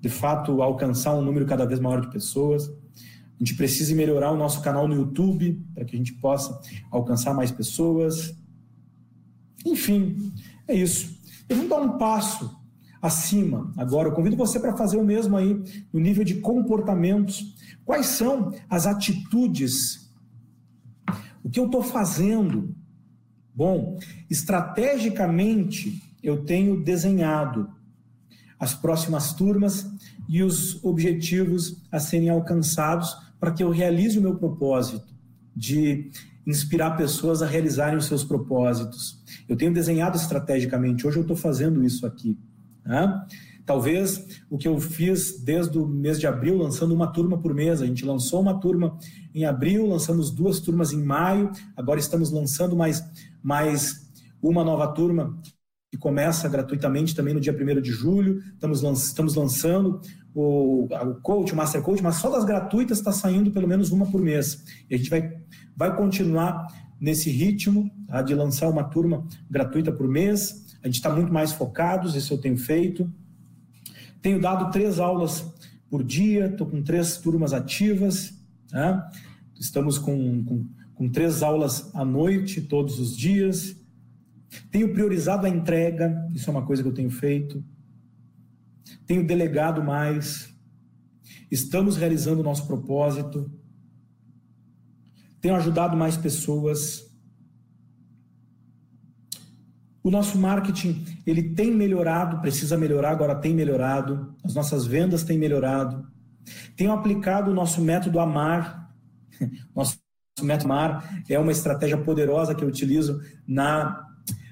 [0.00, 2.68] de fato, alcançar um número cada vez maior de pessoas.
[2.68, 6.58] A gente precisa melhorar o nosso canal no YouTube para que a gente possa
[6.90, 8.34] alcançar mais pessoas.
[9.64, 10.32] Enfim,
[10.66, 11.18] é isso.
[11.48, 12.58] E vamos dar um passo
[13.00, 14.08] acima agora.
[14.08, 15.54] Eu convido você para fazer o mesmo aí
[15.92, 17.54] no nível de comportamentos.
[17.84, 20.10] Quais são as atitudes?
[21.42, 22.74] O que eu estou fazendo
[23.60, 23.98] Bom,
[24.30, 27.68] estrategicamente, eu tenho desenhado
[28.60, 29.90] as próximas turmas
[30.28, 35.08] e os objetivos a serem alcançados para que eu realize o meu propósito
[35.56, 36.10] de
[36.46, 39.18] inspirar pessoas a realizarem os seus propósitos.
[39.48, 42.38] Eu tenho desenhado estrategicamente, hoje eu estou fazendo isso aqui.
[42.84, 43.26] Né?
[43.64, 47.80] Talvez o que eu fiz desde o mês de abril, lançando uma turma por mês.
[47.80, 48.98] A gente lançou uma turma
[49.34, 53.02] em abril, lançamos duas turmas em maio, agora estamos lançando mais,
[53.42, 54.10] mais
[54.42, 55.38] uma nova turma
[55.90, 58.38] que começa gratuitamente também no dia 1 de julho.
[58.54, 60.00] Estamos, lanç, estamos lançando
[60.32, 64.06] o, o coach, o Master Coach, mas só das gratuitas está saindo pelo menos uma
[64.06, 64.64] por mês.
[64.88, 65.36] E a gente vai,
[65.76, 66.68] vai continuar
[67.00, 70.64] nesse ritmo tá, de lançar uma turma gratuita por mês.
[70.80, 73.12] A gente está muito mais focados, isso eu tenho feito.
[74.22, 75.44] Tenho dado três aulas
[75.90, 78.32] por dia, estou com três turmas ativas.
[78.68, 79.10] Tá?
[79.58, 83.79] Estamos com, com, com três aulas à noite, todos os dias.
[84.70, 87.64] Tenho priorizado a entrega, isso é uma coisa que eu tenho feito.
[89.06, 90.52] Tenho delegado mais.
[91.50, 93.50] Estamos realizando o nosso propósito.
[95.40, 97.08] Tenho ajudado mais pessoas.
[100.02, 104.34] O nosso marketing, ele tem melhorado, precisa melhorar, agora tem melhorado.
[104.42, 106.10] As nossas vendas têm melhorado.
[106.76, 108.90] Tenho aplicado o nosso método Amar.
[109.74, 109.98] Nosso
[110.42, 114.09] método Amar é uma estratégia poderosa que eu utilizo na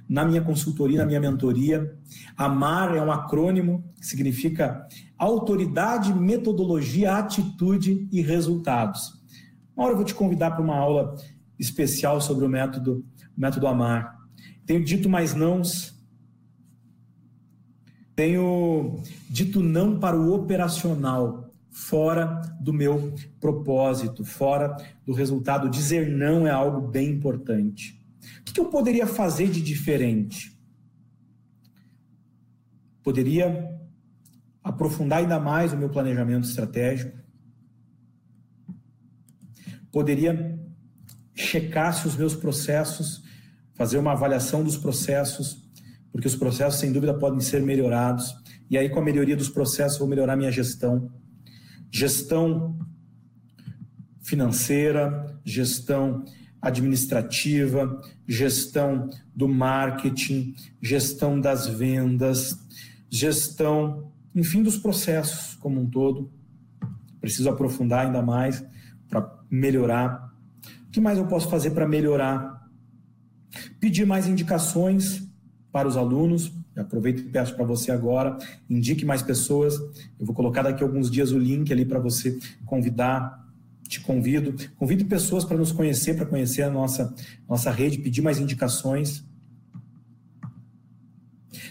[0.08, 1.94] na minha consultoria, na minha mentoria.
[2.36, 4.86] AMAR é um acrônimo que significa
[5.18, 9.12] autoridade, metodologia, atitude e resultados.
[9.76, 11.14] Uma hora eu vou te convidar para uma aula
[11.58, 13.04] especial sobre o método,
[13.36, 14.16] o método AMAR.
[14.64, 15.96] Tenho dito mais nãos.
[18.14, 25.70] Tenho dito não para o operacional, fora do meu propósito, fora do resultado.
[25.70, 27.97] Dizer não é algo bem importante.
[28.40, 30.56] O que eu poderia fazer de diferente?
[33.02, 33.78] Poderia
[34.62, 37.16] aprofundar ainda mais o meu planejamento estratégico.
[39.90, 40.58] Poderia
[41.34, 43.22] checar se os meus processos,
[43.74, 45.64] fazer uma avaliação dos processos,
[46.12, 48.34] porque os processos, sem dúvida, podem ser melhorados.
[48.68, 51.10] E aí, com a melhoria dos processos, vou melhorar minha gestão.
[51.90, 52.78] Gestão
[54.20, 56.24] financeira, gestão
[56.60, 62.58] administrativa, gestão do marketing, gestão das vendas,
[63.08, 66.30] gestão, enfim, dos processos como um todo.
[67.20, 68.64] Preciso aprofundar ainda mais
[69.08, 70.32] para melhorar.
[70.86, 72.68] O que mais eu posso fazer para melhorar?
[73.80, 75.26] Pedir mais indicações
[75.72, 76.52] para os alunos.
[76.76, 78.38] Aproveito e peço para você agora,
[78.70, 79.74] indique mais pessoas.
[80.18, 83.47] Eu vou colocar daqui a alguns dias o link ali para você convidar
[83.88, 84.54] te convido.
[84.76, 87.14] Convido pessoas para nos conhecer, para conhecer a nossa,
[87.48, 89.24] nossa rede, pedir mais indicações.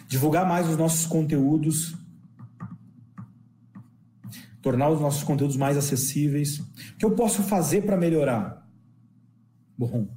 [0.07, 1.95] Divulgar mais os nossos conteúdos.
[4.61, 6.59] Tornar os nossos conteúdos mais acessíveis.
[6.59, 8.67] O que eu posso fazer para melhorar?
[9.77, 10.09] Bom,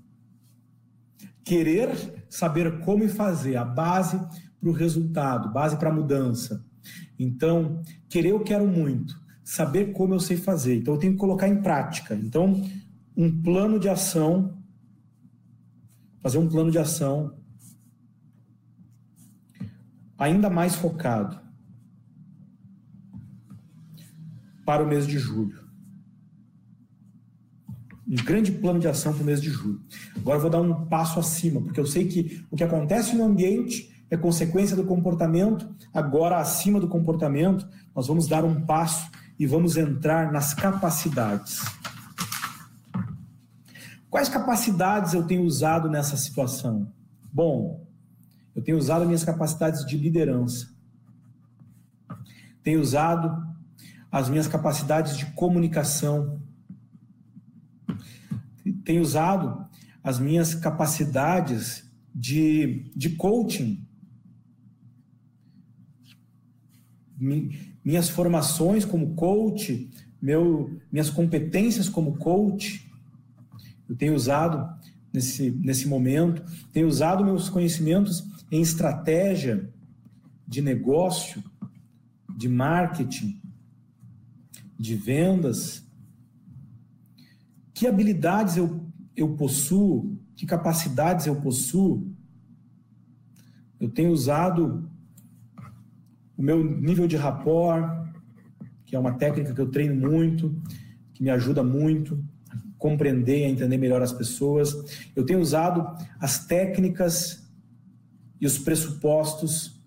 [1.45, 4.19] querer saber como fazer, a base
[4.59, 6.65] para o resultado, base para a mudança.
[7.19, 9.20] Então, querer eu quero muito
[9.51, 10.77] saber como eu sei fazer.
[10.77, 12.15] Então, eu tenho que colocar em prática.
[12.15, 12.63] Então,
[13.17, 14.57] um plano de ação,
[16.23, 17.37] fazer um plano de ação
[20.17, 21.41] ainda mais focado
[24.65, 25.59] para o mês de julho.
[28.07, 29.83] Um grande plano de ação para o mês de julho.
[30.17, 33.25] Agora eu vou dar um passo acima, porque eu sei que o que acontece no
[33.25, 35.69] ambiente é consequência do comportamento.
[35.93, 41.65] Agora, acima do comportamento, nós vamos dar um passo e vamos entrar nas capacidades.
[44.11, 46.93] Quais capacidades eu tenho usado nessa situação?
[47.33, 47.89] Bom,
[48.55, 50.69] eu tenho usado minhas capacidades de liderança.
[52.63, 53.49] Tenho usado
[54.13, 56.43] as minhas capacidades de comunicação.
[58.85, 59.67] Tenho usado
[60.05, 63.89] as minhas capacidades de, de coaching
[67.85, 69.91] minhas formações como coach,
[70.21, 72.91] meu, minhas competências como coach,
[73.89, 74.69] eu tenho usado
[75.13, 79.69] nesse, nesse momento, tenho usado meus conhecimentos em estratégia
[80.47, 81.43] de negócio,
[82.37, 83.41] de marketing,
[84.79, 85.87] de vendas.
[87.73, 88.85] Que habilidades eu,
[89.17, 92.13] eu possuo, que capacidades eu possuo.
[93.79, 94.90] Eu tenho usado
[96.41, 98.09] o meu nível de rapport,
[98.87, 100.59] que é uma técnica que eu treino muito,
[101.13, 104.75] que me ajuda muito a compreender e a entender melhor as pessoas.
[105.15, 105.87] Eu tenho usado
[106.19, 107.47] as técnicas
[108.41, 109.79] e os pressupostos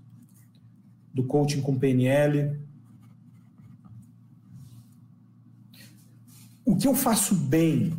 [1.12, 2.56] do coaching com PNL.
[6.64, 7.94] O que eu faço bem?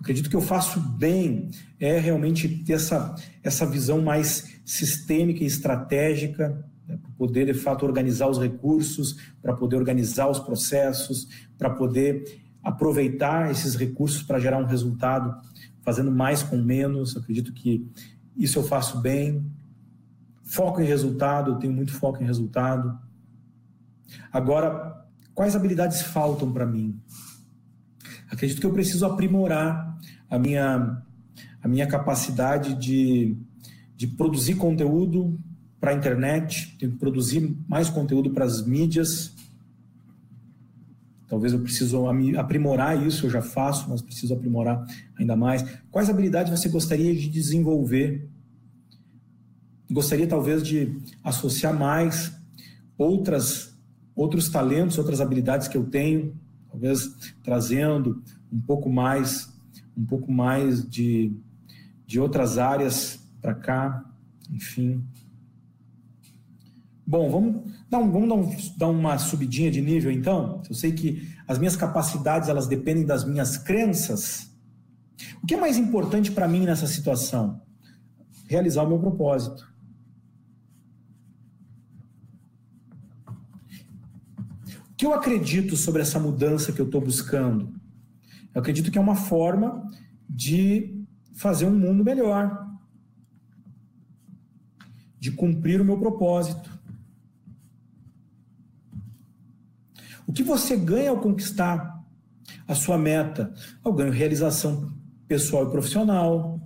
[0.00, 6.64] Acredito que eu faço bem é realmente ter essa, essa visão mais sistêmica e estratégica,
[6.86, 11.28] né, para poder de fato organizar os recursos, para poder organizar os processos,
[11.58, 15.34] para poder aproveitar esses recursos para gerar um resultado,
[15.82, 17.16] fazendo mais com menos.
[17.16, 17.86] Acredito que
[18.36, 19.44] isso eu faço bem.
[20.42, 22.98] Foco em resultado, eu tenho muito foco em resultado.
[24.32, 27.00] Agora, quais habilidades faltam para mim?
[28.30, 29.96] Acredito que eu preciso aprimorar
[30.28, 31.02] a minha,
[31.62, 33.36] a minha capacidade de,
[33.96, 35.38] de produzir conteúdo
[35.84, 39.34] para a internet, tenho que produzir mais conteúdo para as mídias.
[41.28, 42.06] Talvez eu preciso
[42.38, 44.82] aprimorar isso, eu já faço, mas preciso aprimorar
[45.14, 45.62] ainda mais.
[45.90, 48.26] Quais habilidades você gostaria de desenvolver?
[49.90, 52.34] Gostaria talvez de associar mais
[52.96, 53.76] outras
[54.16, 56.34] outros talentos, outras habilidades que eu tenho,
[56.70, 59.52] talvez trazendo um pouco mais
[59.94, 61.30] um pouco mais de,
[62.06, 64.02] de outras áreas para cá,
[64.50, 65.04] enfim.
[67.06, 70.62] Bom, vamos dar, um, vamos dar, um, dar uma subidinha de nível então.
[70.68, 74.50] Eu sei que as minhas capacidades elas dependem das minhas crenças.
[75.42, 77.60] O que é mais importante para mim nessa situação?
[78.48, 79.72] Realizar o meu propósito.
[84.90, 87.74] O que eu acredito sobre essa mudança que eu estou buscando?
[88.54, 89.90] Eu acredito que é uma forma
[90.28, 92.64] de fazer um mundo melhor,
[95.18, 96.70] de cumprir o meu propósito.
[100.23, 102.04] O que você ganha ao conquistar
[102.66, 103.54] a sua meta?
[103.84, 104.92] Eu ganho realização
[105.28, 106.60] pessoal e profissional.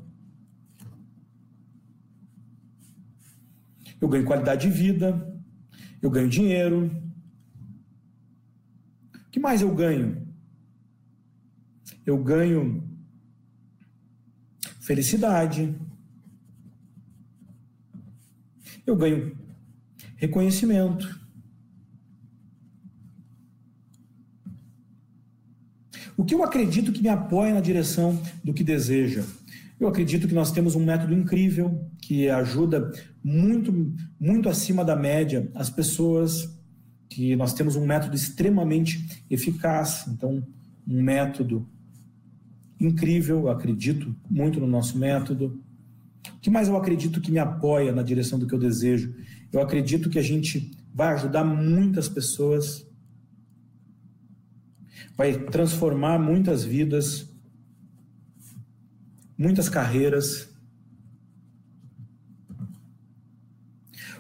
[4.01, 5.39] Eu ganho qualidade de vida.
[6.01, 6.91] Eu ganho dinheiro.
[9.15, 10.27] O que mais eu ganho?
[12.07, 12.89] Eu ganho
[14.81, 15.79] felicidade.
[18.87, 19.37] Eu ganho
[20.17, 21.19] reconhecimento.
[26.19, 29.23] O que eu acredito que me apoia na direção do que deseja?
[29.79, 32.91] Eu acredito que nós temos um método incrível que ajuda
[33.23, 36.59] muito, muito acima da média as pessoas,
[37.09, 40.07] que nós temos um método extremamente eficaz.
[40.09, 40.45] Então,
[40.89, 41.69] um método
[42.81, 45.63] incrível, eu acredito muito no nosso método.
[46.37, 49.15] O que mais eu acredito que me apoia na direção do que eu desejo?
[49.53, 52.88] Eu acredito que a gente vai ajudar muitas pessoas
[55.19, 57.29] vai transformar muitas vidas,
[59.37, 60.49] muitas carreiras.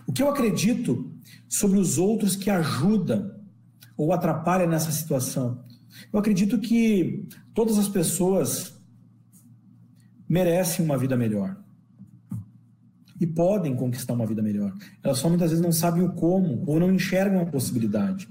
[0.05, 1.09] O que eu acredito
[1.49, 3.32] sobre os outros que ajudam
[3.96, 5.64] ou atrapalham nessa situação?
[6.12, 8.76] Eu acredito que todas as pessoas
[10.28, 11.57] merecem uma vida melhor
[13.20, 14.74] e podem conquistar uma vida melhor.
[15.01, 18.28] Elas só muitas vezes não sabem o como ou não enxergam a possibilidade.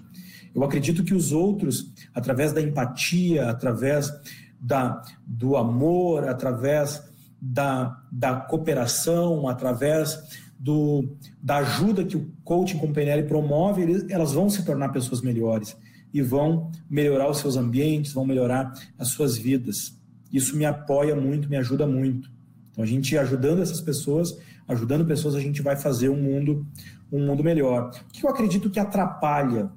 [0.54, 4.12] Eu acredito que os outros, através da empatia, através
[4.60, 7.04] da, do amor, através
[7.40, 10.20] da, da cooperação, através
[10.60, 15.22] do, da ajuda que o coaching com PNL promove, eles, elas vão se tornar pessoas
[15.22, 15.78] melhores
[16.12, 19.96] e vão melhorar os seus ambientes, vão melhorar as suas vidas.
[20.34, 22.32] Isso me apoia muito, me ajuda muito.
[22.72, 24.36] Então, a gente ajudando essas pessoas,
[24.68, 26.66] ajudando pessoas, a gente vai fazer um mundo,
[27.12, 27.92] um mundo melhor.
[28.10, 29.70] O que eu acredito que atrapalha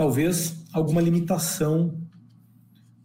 [0.00, 1.94] talvez alguma limitação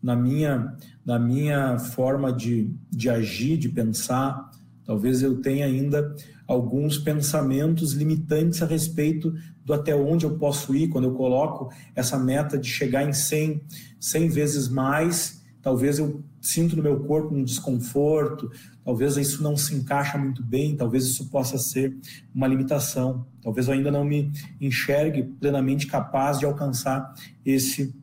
[0.02, 4.50] na minha, na minha forma de, de agir, de pensar.
[4.86, 6.16] Talvez eu tenha ainda
[6.48, 9.34] alguns pensamentos limitantes a respeito
[9.66, 13.62] do até onde eu posso ir quando eu coloco essa meta de chegar em 100,
[14.00, 15.44] 100 vezes mais.
[15.62, 18.52] Talvez eu sinto no meu corpo um desconforto,
[18.84, 21.98] talvez isso não se encaixa muito bem, talvez isso possa ser
[22.34, 24.32] uma limitação, talvez eu ainda não me
[24.62, 27.96] enxergue plenamente capaz de alcançar esse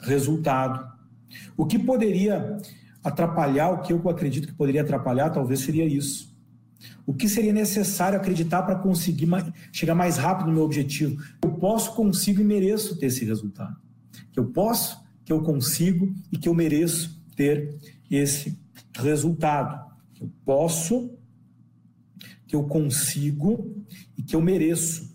[0.00, 0.86] resultado.
[1.56, 2.58] O que poderia
[3.02, 6.32] atrapalhar, o que eu acredito que poderia atrapalhar, talvez seria isso.
[7.04, 11.20] O que seria necessário acreditar para conseguir mais, chegar mais rápido no meu objetivo?
[11.42, 13.76] Eu posso, consigo e mereço ter esse resultado.
[14.32, 17.78] Que eu posso, que eu consigo e que eu mereço ter
[18.10, 18.58] esse
[18.96, 19.88] resultado
[20.20, 21.10] eu posso,
[22.46, 23.84] que eu consigo
[24.16, 25.08] e que eu mereço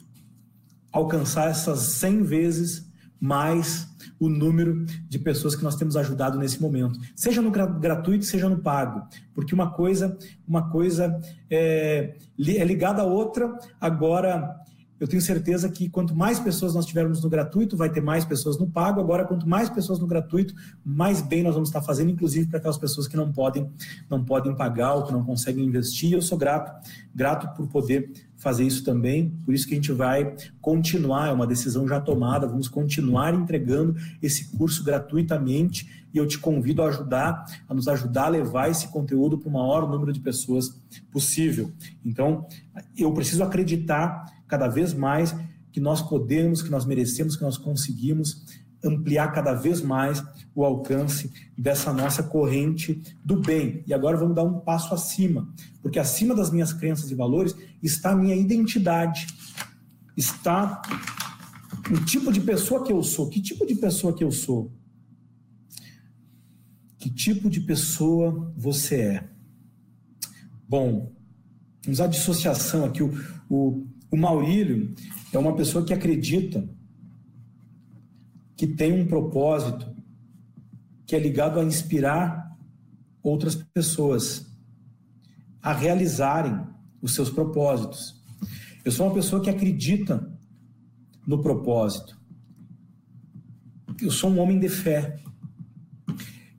[0.91, 3.87] alcançar essas 100 vezes mais
[4.19, 8.59] o número de pessoas que nós temos ajudado nesse momento, seja no gratuito, seja no
[8.59, 10.17] pago, porque uma coisa,
[10.47, 11.19] uma coisa
[11.49, 13.57] é, é ligada à outra.
[13.81, 14.55] Agora,
[15.03, 18.57] eu tenho certeza que quanto mais pessoas nós tivermos no gratuito, vai ter mais pessoas
[18.57, 19.01] no pago.
[19.01, 22.77] Agora, quanto mais pessoas no gratuito, mais bem nós vamos estar fazendo, inclusive para aquelas
[22.77, 23.69] pessoas que não podem,
[24.09, 26.13] não podem pagar ou que não conseguem investir.
[26.13, 29.29] Eu sou grato, grato por poder fazer isso também.
[29.43, 33.97] Por isso que a gente vai continuar, é uma decisão já tomada, vamos continuar entregando
[34.21, 38.87] esse curso gratuitamente e eu te convido a ajudar, a nos ajudar a levar esse
[38.87, 40.79] conteúdo para o maior número de pessoas
[41.11, 41.73] possível.
[42.05, 42.45] Então,
[42.95, 45.35] eu preciso acreditar cada vez mais
[45.71, 48.45] que nós podemos, que nós merecemos, que nós conseguimos
[48.83, 50.23] ampliar cada vez mais
[50.53, 53.83] o alcance dessa nossa corrente do bem.
[53.87, 55.51] E agora vamos dar um passo acima,
[55.81, 59.25] porque acima das minhas crenças e valores está a minha identidade,
[60.15, 60.83] está
[61.89, 63.27] o tipo de pessoa que eu sou.
[63.27, 64.71] Que tipo de pessoa que eu sou?
[66.99, 69.29] Que tipo de pessoa você é?
[70.69, 71.11] Bom,
[71.83, 73.01] vamos a dissociação aqui.
[73.01, 73.11] O,
[73.49, 74.93] o, o Maurílio
[75.33, 76.69] é uma pessoa que acredita
[78.55, 79.91] que tem um propósito
[81.03, 82.55] que é ligado a inspirar
[83.23, 84.55] outras pessoas
[85.63, 86.63] a realizarem
[87.01, 88.23] os seus propósitos.
[88.85, 90.31] Eu sou uma pessoa que acredita
[91.25, 92.15] no propósito.
[93.99, 95.19] Eu sou um homem de fé.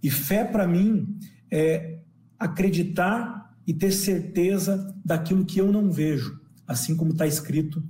[0.02, 1.16] E fé para mim
[1.52, 2.00] é
[2.36, 7.82] acreditar e ter certeza daquilo que eu não vejo, assim como está escrito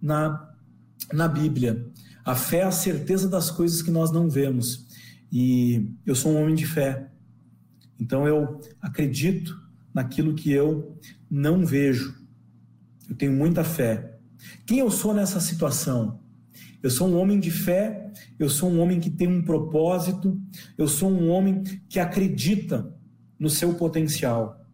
[0.00, 0.52] na,
[1.12, 1.86] na Bíblia.
[2.24, 4.86] A fé é a certeza das coisas que nós não vemos.
[5.32, 7.10] E eu sou um homem de fé.
[7.98, 9.58] Então eu acredito
[9.92, 10.96] naquilo que eu
[11.30, 12.14] não vejo.
[13.08, 14.18] Eu tenho muita fé.
[14.66, 16.20] Quem eu sou nessa situação?
[16.82, 20.40] Eu sou um homem de fé, eu sou um homem que tem um propósito,
[20.78, 22.94] eu sou um homem que acredita
[23.38, 24.64] no seu potencial.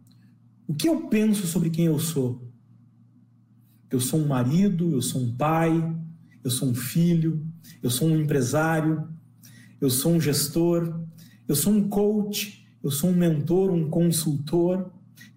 [0.69, 2.46] O que eu penso sobre quem eu sou?
[3.91, 5.97] Eu sou um marido, eu sou um pai,
[6.43, 7.47] eu sou um filho,
[7.83, 9.09] eu sou um empresário,
[9.81, 11.01] eu sou um gestor,
[11.47, 14.93] eu sou um coach, eu sou um mentor, um consultor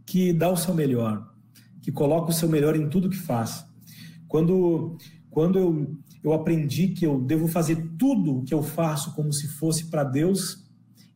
[0.05, 1.33] que dá o seu melhor,
[1.81, 3.65] que coloca o seu melhor em tudo que faz.
[4.27, 4.97] Quando,
[5.29, 9.47] quando eu, eu aprendi que eu devo fazer tudo o que eu faço como se
[9.47, 10.67] fosse para Deus,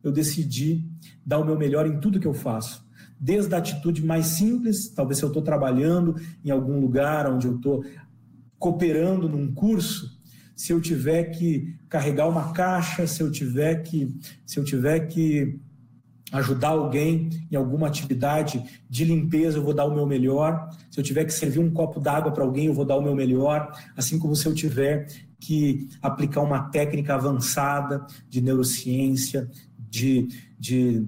[0.02, 0.86] eu decidi
[1.24, 2.83] dar o meu melhor em tudo que eu faço.
[3.24, 6.14] Desde a atitude mais simples, talvez se eu estou trabalhando
[6.44, 7.82] em algum lugar onde eu estou
[8.58, 10.10] cooperando num curso,
[10.54, 14.14] se eu tiver que carregar uma caixa, se eu tiver que,
[14.44, 15.58] se eu tiver que
[16.32, 20.68] ajudar alguém em alguma atividade de limpeza, eu vou dar o meu melhor.
[20.90, 23.14] Se eu tiver que servir um copo d'água para alguém, eu vou dar o meu
[23.14, 23.72] melhor.
[23.96, 25.06] Assim como se eu tiver
[25.40, 29.48] que aplicar uma técnica avançada de neurociência,
[29.78, 31.06] de, de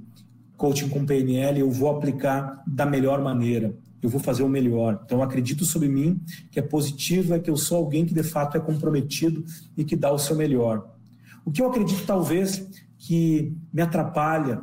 [0.57, 3.75] coaching com PNL, eu vou aplicar da melhor maneira
[4.07, 5.03] eu vou fazer o melhor.
[5.05, 8.57] Então, acredito sobre mim que é positivo, é que eu sou alguém que de fato
[8.57, 9.45] é comprometido
[9.77, 10.97] e que dá o seu melhor.
[11.45, 14.63] O que eu acredito, talvez, que me atrapalha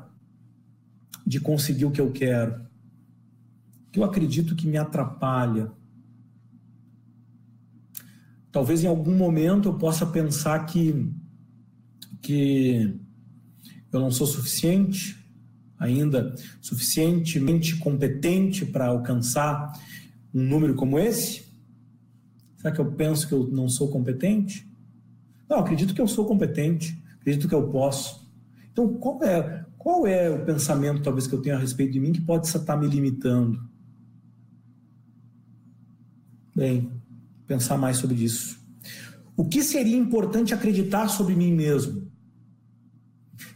[1.26, 2.62] de conseguir o que eu quero,
[3.88, 5.72] o que eu acredito que me atrapalha.
[8.52, 11.12] Talvez em algum momento eu possa pensar que,
[12.22, 12.98] que
[13.92, 15.23] eu não sou suficiente,
[15.84, 19.74] ainda suficientemente competente para alcançar
[20.34, 21.46] um número como esse?
[22.58, 24.66] Será que eu penso que eu não sou competente?
[25.50, 28.32] Não, acredito que eu sou competente, acredito que eu posso.
[28.72, 32.14] Então, qual é, qual é o pensamento, talvez, que eu tenho a respeito de mim
[32.14, 33.62] que pode estar me limitando?
[36.56, 36.90] Bem,
[37.46, 38.58] pensar mais sobre isso.
[39.36, 42.10] O que seria importante acreditar sobre mim mesmo?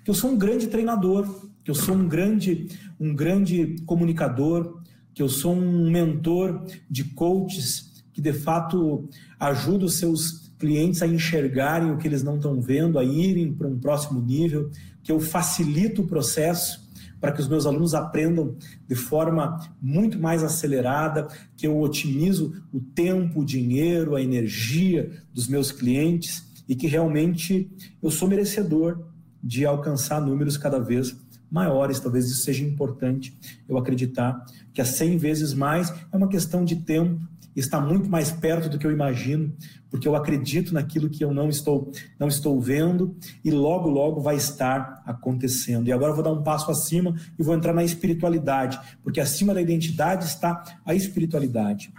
[0.03, 4.79] Que eu sou um grande treinador, que eu sou um grande, um grande comunicador,
[5.13, 11.07] que eu sou um mentor de coaches que de fato ajuda os seus clientes a
[11.07, 14.71] enxergarem o que eles não estão vendo, a irem para um próximo nível,
[15.03, 16.89] que eu facilito o processo
[17.19, 18.55] para que os meus alunos aprendam
[18.87, 25.49] de forma muito mais acelerada, que eu otimizo o tempo, o dinheiro, a energia dos
[25.49, 27.69] meus clientes e que realmente
[28.01, 29.05] eu sou merecedor
[29.43, 31.99] de alcançar números cada vez maiores.
[31.99, 33.37] Talvez isso seja importante
[33.67, 37.19] eu acreditar que a 100 vezes mais é uma questão de tempo,
[37.55, 39.51] está muito mais perto do que eu imagino,
[39.89, 44.35] porque eu acredito naquilo que eu não estou não estou vendo e logo logo vai
[44.35, 45.87] estar acontecendo.
[45.87, 49.53] E agora eu vou dar um passo acima e vou entrar na espiritualidade, porque acima
[49.53, 51.91] da identidade está a espiritualidade.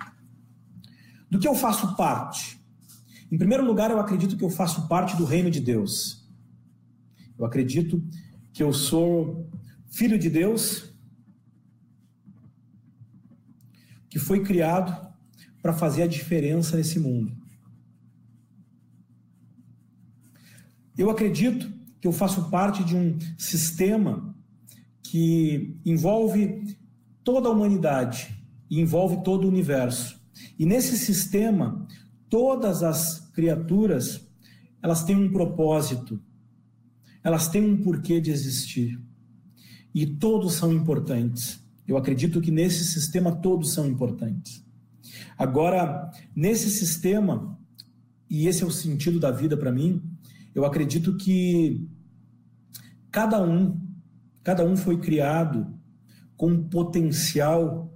[1.30, 2.58] Do que eu faço parte?
[3.30, 6.26] Em primeiro lugar, eu acredito que eu faço parte do reino de Deus.
[7.38, 8.02] Eu acredito
[8.58, 9.48] que eu sou
[9.86, 10.92] filho de Deus,
[14.10, 15.14] que foi criado
[15.62, 17.32] para fazer a diferença nesse mundo.
[20.96, 24.34] Eu acredito que eu faço parte de um sistema
[25.04, 26.76] que envolve
[27.22, 30.20] toda a humanidade envolve todo o universo.
[30.58, 31.86] E nesse sistema,
[32.28, 34.28] todas as criaturas,
[34.82, 36.20] elas têm um propósito.
[37.22, 39.00] Elas têm um porquê de existir.
[39.94, 41.62] E todos são importantes.
[41.86, 44.64] Eu acredito que nesse sistema todos são importantes.
[45.36, 47.58] Agora, nesse sistema,
[48.28, 50.02] e esse é o sentido da vida para mim,
[50.54, 51.88] eu acredito que
[53.10, 53.80] cada um,
[54.42, 55.72] cada um foi criado
[56.36, 57.92] com um potencial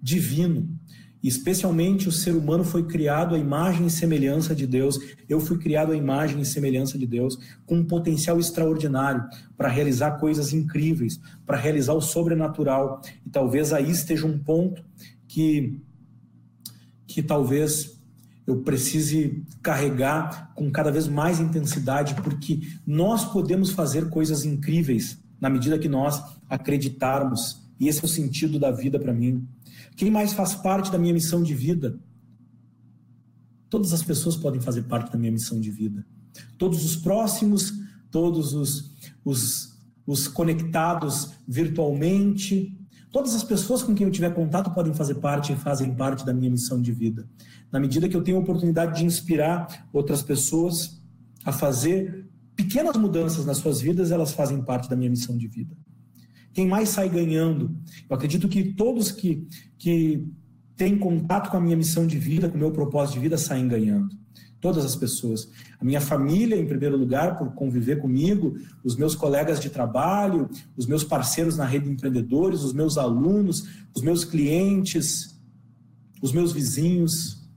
[0.00, 0.77] divino.
[1.22, 4.98] Especialmente o ser humano foi criado à imagem e semelhança de Deus.
[5.28, 9.24] Eu fui criado à imagem e semelhança de Deus, com um potencial extraordinário
[9.56, 13.00] para realizar coisas incríveis, para realizar o sobrenatural.
[13.26, 14.82] E talvez aí esteja um ponto
[15.26, 15.80] que
[17.08, 17.98] que talvez
[18.46, 25.50] eu precise carregar com cada vez mais intensidade, porque nós podemos fazer coisas incríveis na
[25.50, 27.62] medida que nós acreditarmos.
[27.80, 29.46] E esse é o sentido da vida para mim.
[29.98, 31.98] Quem mais faz parte da minha missão de vida?
[33.68, 36.06] Todas as pessoas podem fazer parte da minha missão de vida.
[36.56, 37.72] Todos os próximos,
[38.08, 38.94] todos os,
[39.24, 39.76] os,
[40.06, 42.78] os conectados virtualmente,
[43.10, 46.34] Todas as pessoas com quem eu tiver contato podem fazer parte e fazem parte da
[46.34, 47.26] minha missão de vida.
[47.72, 51.02] Na medida que eu tenho a oportunidade de inspirar outras pessoas
[51.42, 55.74] a fazer pequenas mudanças nas suas vidas, elas fazem parte da minha missão de vida.
[56.58, 57.72] Quem mais sai ganhando?
[58.10, 59.46] Eu acredito que todos que,
[59.78, 60.26] que
[60.76, 63.68] têm contato com a minha missão de vida, com o meu propósito de vida, saem
[63.68, 64.08] ganhando
[64.60, 65.48] todas as pessoas.
[65.78, 70.84] A minha família, em primeiro lugar, por conviver comigo, os meus colegas de trabalho, os
[70.84, 75.40] meus parceiros na rede de empreendedores, os meus alunos, os meus clientes,
[76.20, 77.48] os meus vizinhos,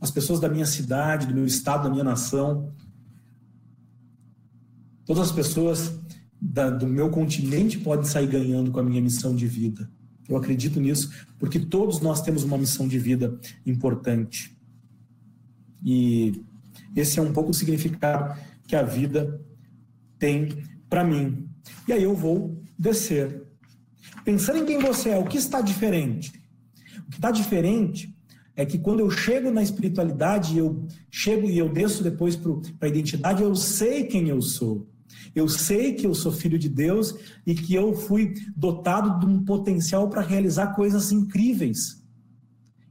[0.00, 2.72] as pessoas da minha cidade, do meu estado, da minha nação.
[5.04, 6.00] Todas as pessoas
[6.44, 9.88] da, do meu continente podem sair ganhando com a minha missão de vida.
[10.28, 14.56] Eu acredito nisso, porque todos nós temos uma missão de vida importante.
[15.84, 16.42] E
[16.96, 18.36] esse é um pouco o significado
[18.66, 19.40] que a vida
[20.18, 20.48] tem
[20.90, 21.48] para mim.
[21.86, 23.44] E aí eu vou descer.
[24.24, 26.32] Pensando em quem você é, o que está diferente?
[27.06, 28.12] O que está diferente
[28.56, 32.88] é que quando eu chego na espiritualidade, eu chego e eu desço depois para a
[32.88, 34.91] identidade, eu sei quem eu sou.
[35.34, 37.14] Eu sei que eu sou filho de Deus
[37.46, 42.02] e que eu fui dotado de um potencial para realizar coisas incríveis.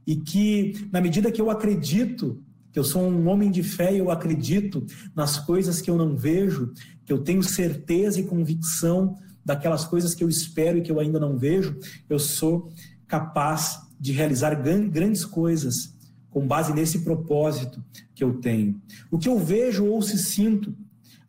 [0.06, 3.98] E que, na medida que eu acredito que eu sou um homem de fé e
[3.98, 4.84] eu acredito
[5.14, 6.72] nas coisas que eu não vejo,
[7.04, 9.14] que eu tenho certeza e convicção
[9.44, 11.76] daquelas coisas que eu espero e que eu ainda não vejo,
[12.08, 12.70] eu sou
[13.06, 15.94] capaz de realizar grandes coisas
[16.30, 17.84] com base nesse propósito
[18.14, 18.80] que eu tenho.
[19.10, 20.74] O que eu vejo ou se sinto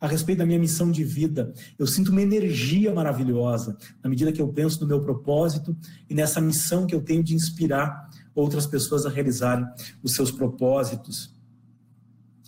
[0.04, 4.42] a respeito da minha missão de vida, eu sinto uma energia maravilhosa na medida que
[4.42, 5.74] eu penso no meu propósito
[6.10, 9.64] e nessa missão que eu tenho de inspirar outras pessoas a realizarem
[10.02, 11.34] os seus propósitos.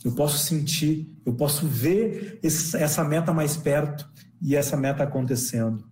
[0.04, 4.06] Eu posso sentir, eu posso ver essa meta mais perto
[4.42, 5.82] e essa meta acontecendo.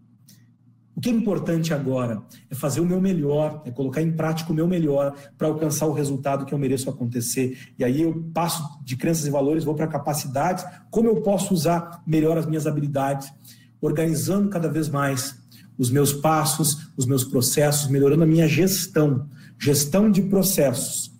[0.97, 4.55] O que é importante agora é fazer o meu melhor, é colocar em prática o
[4.55, 7.59] meu melhor para alcançar o resultado que eu mereço acontecer.
[7.77, 12.01] E aí eu passo de crenças e valores, vou para capacidades, como eu posso usar
[12.07, 13.33] melhor as minhas habilidades,
[13.81, 15.37] organizando cada vez mais
[15.77, 19.27] os meus passos, os meus processos, melhorando a minha gestão,
[19.59, 21.13] gestão de processos.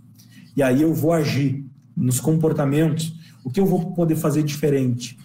[0.57, 1.67] E aí eu vou agir
[1.97, 3.13] nos comportamentos,
[3.45, 5.19] o que eu vou poder fazer diferente?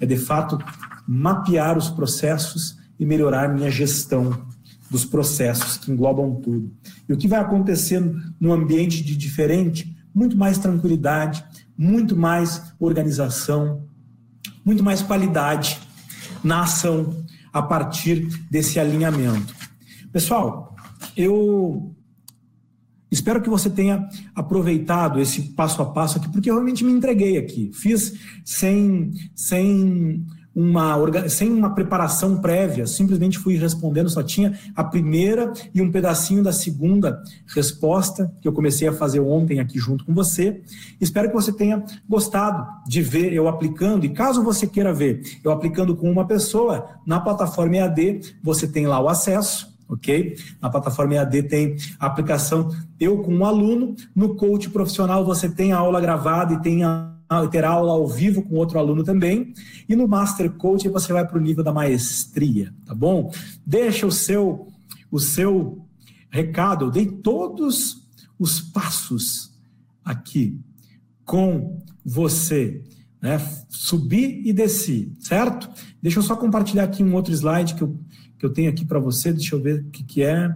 [0.00, 0.58] É, de fato,
[1.06, 4.46] mapear os processos e melhorar minha gestão
[4.90, 6.72] dos processos que englobam tudo.
[7.08, 8.00] E o que vai acontecer
[8.40, 9.96] no ambiente de diferente?
[10.14, 11.44] Muito mais tranquilidade,
[11.76, 13.84] muito mais organização,
[14.64, 15.78] muito mais qualidade
[16.42, 19.54] na ação a partir desse alinhamento.
[20.12, 20.74] Pessoal,
[21.16, 21.96] eu
[23.10, 27.38] Espero que você tenha aproveitado esse passo a passo aqui, porque eu realmente me entreguei
[27.38, 27.70] aqui.
[27.72, 30.26] Fiz sem, sem,
[30.56, 36.42] uma, sem uma preparação prévia, simplesmente fui respondendo, só tinha a primeira e um pedacinho
[36.42, 40.62] da segunda resposta que eu comecei a fazer ontem aqui junto com você.
[40.98, 45.50] Espero que você tenha gostado de ver eu aplicando, e caso você queira ver eu
[45.50, 50.36] aplicando com uma pessoa, na plataforma EAD, você tem lá o acesso ok?
[50.60, 55.72] Na plataforma EAD tem a aplicação eu com um aluno, no coach profissional você tem
[55.72, 57.15] a aula gravada e tem a
[57.50, 59.52] terá aula ao vivo com outro aluno também.
[59.88, 63.32] E no Master Coach você vai para o nível da maestria, tá bom?
[63.64, 64.68] Deixa o seu
[65.10, 65.86] o seu
[66.30, 68.06] recado, eu dei todos
[68.38, 69.54] os passos
[70.04, 70.60] aqui
[71.24, 72.82] com você,
[73.20, 73.38] né?
[73.68, 75.68] Subir e descer, certo?
[76.02, 77.98] Deixa eu só compartilhar aqui um outro slide que eu,
[78.38, 80.54] que eu tenho aqui para você, deixa eu ver o que, que é.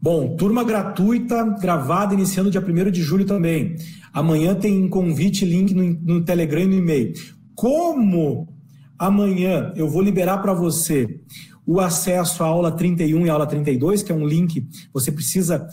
[0.00, 3.76] Bom, turma gratuita, gravada, iniciando dia 1 de julho também.
[4.14, 7.12] Amanhã tem convite, link no, no Telegram e no e-mail.
[7.56, 8.48] Como
[8.96, 11.20] amanhã eu vou liberar para você
[11.66, 15.66] o acesso à aula 31 e aula 32, que é um link, você precisa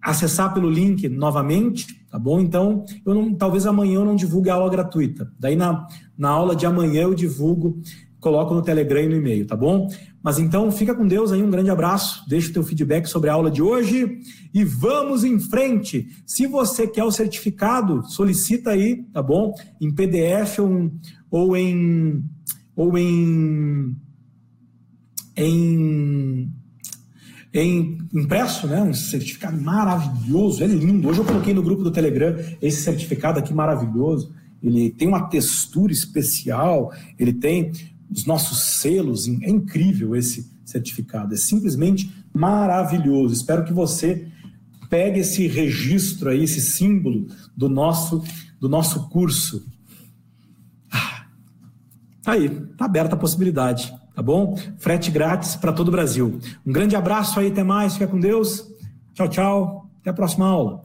[0.00, 2.40] acessar pelo link novamente, tá bom?
[2.40, 5.30] Então, eu não, talvez amanhã eu não divulgue a aula gratuita.
[5.38, 7.80] Daí na, na aula de amanhã eu divulgo,
[8.24, 9.86] coloco no Telegram e no e-mail, tá bom?
[10.22, 13.34] Mas então, fica com Deus aí, um grande abraço, deixa o teu feedback sobre a
[13.34, 14.18] aula de hoje
[14.52, 16.08] e vamos em frente.
[16.26, 19.52] Se você quer o certificado, solicita aí, tá bom?
[19.78, 20.90] Em PDF ou,
[21.30, 22.24] ou em
[22.74, 23.94] ou em
[25.36, 26.50] em
[27.52, 28.82] em impresso, né?
[28.82, 31.08] Um certificado maravilhoso, é lindo.
[31.08, 34.34] Hoje eu coloquei no grupo do Telegram esse certificado aqui maravilhoso.
[34.62, 37.70] Ele tem uma textura especial, ele tem
[38.14, 39.26] os nossos selos.
[39.26, 43.34] É incrível esse certificado, é simplesmente maravilhoso.
[43.34, 44.28] Espero que você
[44.88, 48.22] pegue esse registro aí, esse símbolo do nosso
[48.60, 49.66] do nosso curso.
[50.90, 51.26] Ah,
[52.22, 52.48] tá aí,
[52.78, 54.56] tá aberta a possibilidade tá bom?
[54.78, 56.38] Frete grátis para todo o Brasil.
[56.64, 58.64] Um grande abraço aí, até mais, fica com Deus.
[59.12, 59.90] Tchau, tchau.
[60.00, 60.82] Até a próxima aula.